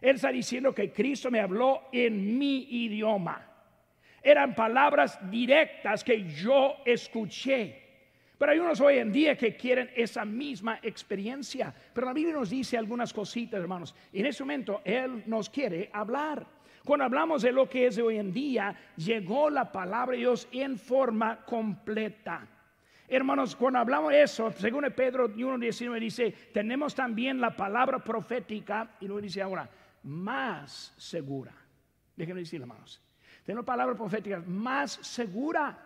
Él 0.00 0.14
está 0.14 0.30
diciendo 0.30 0.72
que 0.72 0.92
Cristo 0.92 1.32
me 1.32 1.40
habló 1.40 1.88
en 1.90 2.38
mi 2.38 2.68
idioma. 2.84 3.44
Eran 4.22 4.54
palabras 4.54 5.18
directas 5.28 6.04
que 6.04 6.22
yo 6.32 6.76
escuché. 6.84 7.76
Pero 8.38 8.52
hay 8.52 8.60
unos 8.60 8.80
hoy 8.80 8.98
en 8.98 9.10
día 9.10 9.36
que 9.36 9.56
quieren 9.56 9.90
esa 9.96 10.24
misma 10.24 10.78
experiencia. 10.80 11.74
Pero 11.92 12.06
la 12.06 12.12
Biblia 12.12 12.34
nos 12.34 12.50
dice 12.50 12.78
algunas 12.78 13.12
cositas, 13.12 13.60
hermanos. 13.60 13.96
Y 14.12 14.20
en 14.20 14.26
ese 14.26 14.44
momento 14.44 14.80
Él 14.84 15.24
nos 15.26 15.50
quiere 15.50 15.90
hablar. 15.92 16.59
Cuando 16.84 17.04
hablamos 17.04 17.42
de 17.42 17.52
lo 17.52 17.68
que 17.68 17.86
es 17.86 17.96
de 17.96 18.02
hoy 18.02 18.18
en 18.18 18.32
día, 18.32 18.74
llegó 18.96 19.50
la 19.50 19.70
palabra 19.70 20.12
de 20.12 20.18
Dios 20.18 20.48
en 20.52 20.78
forma 20.78 21.44
completa. 21.44 22.46
Hermanos, 23.06 23.56
cuando 23.56 23.80
hablamos 23.80 24.12
de 24.12 24.22
eso, 24.22 24.52
según 24.52 24.84
Pedro 24.94 25.28
1.19 25.28 25.98
dice, 25.98 26.34
tenemos 26.52 26.94
también 26.94 27.40
la 27.40 27.54
palabra 27.56 27.98
profética, 27.98 28.96
y 29.00 29.06
luego 29.06 29.20
dice 29.20 29.42
ahora, 29.42 29.68
más 30.04 30.94
segura. 30.96 31.52
Déjenme 32.16 32.40
decir, 32.40 32.60
hermanos, 32.60 33.02
tenemos 33.44 33.66
palabra 33.66 33.96
profética 33.96 34.42
más 34.46 34.92
segura 34.92 35.76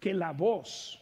que 0.00 0.12
la 0.12 0.32
voz 0.32 1.00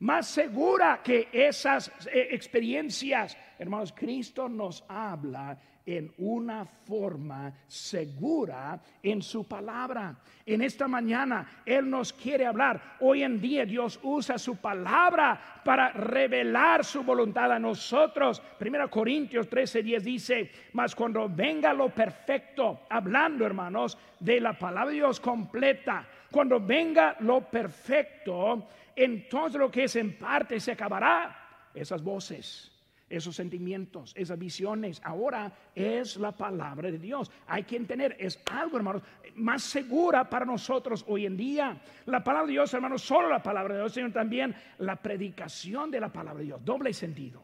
más 0.00 0.28
segura 0.28 1.02
que 1.02 1.28
esas 1.30 1.88
eh, 2.06 2.28
experiencias. 2.30 3.36
Hermanos, 3.58 3.92
Cristo 3.92 4.48
nos 4.48 4.84
habla 4.88 5.58
en 5.86 6.12
una 6.18 6.64
forma 6.64 7.52
segura 7.66 8.80
en 9.02 9.22
su 9.22 9.46
palabra. 9.46 10.16
En 10.46 10.62
esta 10.62 10.86
mañana 10.88 11.62
Él 11.64 11.88
nos 11.88 12.12
quiere 12.12 12.46
hablar. 12.46 12.96
Hoy 13.00 13.22
en 13.22 13.40
día 13.40 13.64
Dios 13.64 13.98
usa 14.02 14.38
su 14.38 14.56
palabra 14.56 15.60
para 15.64 15.92
revelar 15.92 16.84
su 16.84 17.02
voluntad 17.02 17.52
a 17.52 17.58
nosotros. 17.58 18.40
Primero 18.58 18.90
Corintios 18.90 19.48
13, 19.48 19.82
10 19.82 20.04
dice, 20.04 20.50
mas 20.72 20.94
cuando 20.94 21.28
venga 21.28 21.72
lo 21.72 21.88
perfecto, 21.90 22.80
hablando 22.88 23.46
hermanos 23.46 23.96
de 24.18 24.40
la 24.40 24.58
palabra 24.58 24.90
de 24.90 24.96
Dios 24.96 25.20
completa, 25.20 26.06
cuando 26.30 26.60
venga 26.60 27.16
lo 27.20 27.40
perfecto, 27.42 28.68
entonces 28.94 29.58
lo 29.58 29.70
que 29.70 29.84
es 29.84 29.96
en 29.96 30.16
parte 30.18 30.60
se 30.60 30.72
acabará. 30.72 31.36
Esas 31.72 32.02
voces, 32.02 32.69
esos 33.10 33.34
sentimientos, 33.34 34.14
esas 34.16 34.38
visiones, 34.38 35.02
ahora 35.04 35.52
es 35.74 36.16
la 36.16 36.32
palabra 36.32 36.90
de 36.90 36.98
Dios. 36.98 37.30
Hay 37.48 37.64
que 37.64 37.76
entender, 37.76 38.16
es 38.18 38.40
algo, 38.50 38.76
hermanos, 38.76 39.02
más 39.34 39.62
segura 39.62 40.30
para 40.30 40.46
nosotros 40.46 41.04
hoy 41.08 41.26
en 41.26 41.36
día. 41.36 41.80
La 42.06 42.22
palabra 42.22 42.46
de 42.46 42.52
Dios, 42.52 42.72
hermanos, 42.72 43.02
solo 43.02 43.28
la 43.28 43.42
palabra 43.42 43.74
de 43.74 43.80
Dios, 43.80 43.92
sino 43.92 44.12
también 44.12 44.54
la 44.78 44.96
predicación 44.96 45.90
de 45.90 46.00
la 46.00 46.10
palabra 46.10 46.38
de 46.38 46.46
Dios, 46.46 46.64
doble 46.64 46.94
sentido. 46.94 47.42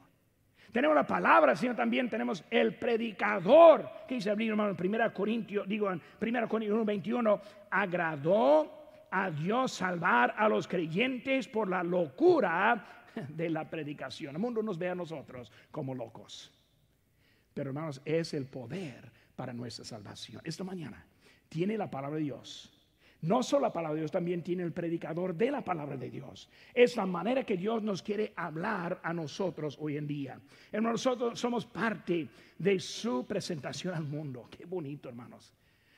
Tenemos 0.73 0.95
la 0.95 1.07
palabra, 1.07 1.57
sino 1.57 1.75
también 1.75 2.09
tenemos 2.09 2.45
el 2.51 2.75
predicador, 2.75 3.89
que 4.07 4.17
dice 4.17 4.31
abrir, 4.31 4.51
hermano, 4.51 4.77
en 4.79 4.95
1 4.95 5.15
Corintios, 5.15 5.67
digo 5.67 5.91
en 5.91 6.01
1 6.21 6.49
Corintios 6.49 6.77
1, 6.77 6.85
21, 6.85 7.41
agradó 7.71 9.09
a 9.11 9.31
Dios 9.31 9.73
salvar 9.73 10.35
a 10.37 10.49
los 10.49 10.69
creyentes 10.69 11.49
por 11.49 11.69
la 11.69 11.83
locura 11.83 12.85
de 13.29 13.51
la 13.51 13.69
predicación. 13.69 14.35
El 14.35 14.41
mundo 14.41 14.63
nos 14.63 14.79
ve 14.79 14.89
a 14.89 14.95
nosotros 14.95 15.51
como 15.71 15.95
locos. 15.95 16.53
Pero 17.55 17.71
hermanos, 17.71 18.01
es 18.05 18.35
el 18.35 18.47
poder 18.47 19.11
para 19.35 19.53
nuestra 19.53 19.85
salvación. 19.85 20.43
Esta 20.45 20.65
mañana 20.65 21.05
tiene 21.49 21.77
la 21.77 21.91
palabra 21.91 22.19
de 22.19 22.25
Dios. 22.25 22.73
No 23.23 23.43
solo 23.43 23.63
la 23.63 23.73
palabra 23.73 23.95
de 23.95 24.01
Dios, 24.03 24.13
también 24.13 24.43
tiene 24.43 24.63
el 24.63 24.73
predicador 24.73 25.35
de 25.35 25.51
la 25.51 25.65
palabra 25.65 25.97
de 25.97 26.11
Dios. 26.11 26.49
Es 26.75 26.97
la 26.97 27.07
manera 27.07 27.45
que 27.45 27.57
Dios 27.57 27.83
nos 27.83 28.03
quiere 28.03 28.33
hablar 28.37 29.01
a 29.03 29.13
nosotros 29.13 29.77
hoy 29.81 29.97
en 29.97 30.07
día. 30.07 30.39
Nosotros 30.73 31.41
somos 31.41 31.65
parte 31.65 32.29
de 32.59 32.79
su 32.79 33.27
presentación 33.27 33.95
al 33.95 34.05
mundo. 34.05 34.49
Qué 34.51 34.67
bonito, 34.67 35.09
hermanos. 35.09 35.53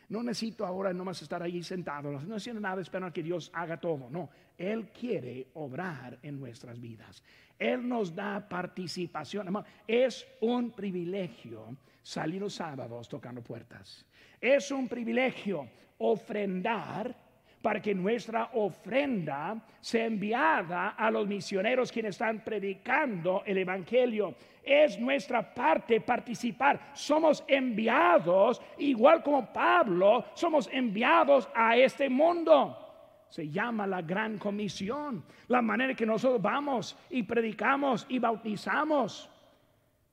No 0.09 0.23
necesito 0.23 0.65
ahora 0.65 0.93
nomás 0.93 1.21
estar 1.21 1.43
ahí 1.43 1.63
sentado, 1.63 2.11
no 2.11 2.37
haciendo 2.37 2.61
nada 2.61 2.81
esperando 2.81 3.13
que 3.13 3.23
Dios 3.23 3.51
haga 3.53 3.79
todo. 3.79 4.09
No, 4.09 4.31
Él 4.57 4.89
quiere 4.89 5.49
obrar 5.55 6.19
en 6.23 6.41
nuestras 6.41 6.81
vidas. 6.81 7.23
Él 7.59 7.87
nos 7.87 8.15
da 8.15 8.49
participación. 8.49 9.65
Es 9.87 10.27
un 10.41 10.71
privilegio 10.71 11.77
salir 12.03 12.41
los 12.41 12.55
sábados 12.55 13.09
tocando 13.09 13.43
puertas. 13.43 14.07
Es 14.41 14.71
un 14.71 14.89
privilegio 14.89 15.69
ofrendar 15.99 17.15
para 17.63 17.83
que 17.83 17.95
nuestra 17.95 18.51
ofrenda 18.55 19.61
sea 19.81 20.07
enviada 20.07 20.91
a 20.91 21.11
los 21.11 21.27
misioneros 21.27 21.91
quienes 21.91 22.15
están 22.15 22.45
predicando 22.45 23.43
el 23.45 23.59
Evangelio. 23.59 24.35
Es 24.63 24.99
nuestra 24.99 25.55
parte 25.55 26.01
participar. 26.01 26.91
Somos 26.95 27.45
enviados, 27.49 28.61
igual 28.79 29.23
como 29.23 29.53
Pablo, 29.53 30.27
somos 30.35 30.69
enviados 30.73 31.49
a 31.55 31.77
este 31.77 32.09
mundo. 32.09 32.85
Se 33.29 33.49
llama 33.49 33.87
la 33.87 34.03
gran 34.03 34.39
comisión, 34.39 35.25
la 35.49 35.61
manera 35.61 35.95
que 35.95 36.07
nosotros 36.07 36.41
vamos 36.41 36.97
y 37.11 37.23
predicamos 37.25 38.07
y 38.09 38.19
bautizamos. 38.19 39.31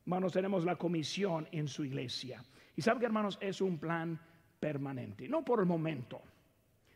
Hermanos, 0.05 0.33
tenemos 0.33 0.65
la 0.65 0.75
comisión 0.75 1.47
en 1.51 1.67
su 1.67 1.85
iglesia. 1.85 2.43
Y 2.75 2.81
saben 2.81 2.99
que, 2.99 3.05
hermanos, 3.05 3.37
es 3.39 3.61
un 3.61 3.77
plan 3.77 4.19
permanente, 4.59 5.29
no 5.29 5.45
por 5.45 5.59
el 5.59 5.65
momento 5.65 6.21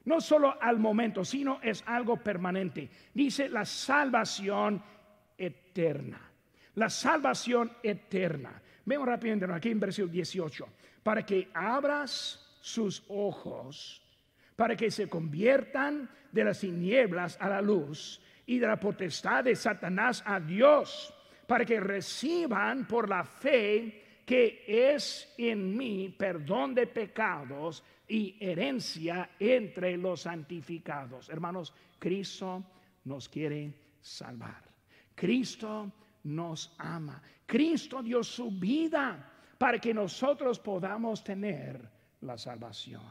no 0.05 0.21
solo 0.21 0.61
al 0.61 0.79
momento, 0.79 1.23
sino 1.23 1.59
es 1.61 1.83
algo 1.85 2.17
permanente. 2.17 2.89
Dice 3.13 3.49
la 3.49 3.65
salvación 3.65 4.81
eterna. 5.37 6.21
La 6.75 6.89
salvación 6.89 7.71
eterna. 7.83 8.61
Vemos 8.85 9.07
rápidamente 9.07 9.53
aquí 9.53 9.69
en 9.69 9.79
versículo 9.79 10.13
18. 10.13 10.67
Para 11.03 11.25
que 11.25 11.49
abras 11.53 12.57
sus 12.61 13.03
ojos, 13.07 14.01
para 14.55 14.75
que 14.75 14.91
se 14.91 15.07
conviertan 15.07 16.09
de 16.31 16.43
las 16.43 16.59
tinieblas 16.59 17.37
a 17.39 17.49
la 17.49 17.61
luz 17.61 18.21
y 18.45 18.59
de 18.59 18.67
la 18.67 18.79
potestad 18.79 19.43
de 19.43 19.55
Satanás 19.55 20.23
a 20.25 20.39
Dios, 20.39 21.13
para 21.47 21.65
que 21.65 21.79
reciban 21.79 22.87
por 22.87 23.09
la 23.09 23.23
fe 23.23 24.08
que 24.29 24.63
es 24.67 25.33
en 25.39 25.75
mí 25.75 26.13
perdón 26.15 26.75
de 26.75 26.85
pecados 26.85 27.83
y 28.07 28.37
herencia 28.39 29.31
entre 29.39 29.97
los 29.97 30.21
santificados. 30.21 31.29
Hermanos, 31.29 31.73
Cristo 31.97 32.63
nos 33.05 33.27
quiere 33.27 33.73
salvar. 33.99 34.61
Cristo 35.15 35.91
nos 36.25 36.75
ama. 36.77 37.19
Cristo 37.43 38.03
dio 38.03 38.21
su 38.21 38.51
vida 38.51 39.33
para 39.57 39.79
que 39.79 39.95
nosotros 39.95 40.59
podamos 40.59 41.23
tener 41.23 41.89
la 42.21 42.37
salvación. 42.37 43.09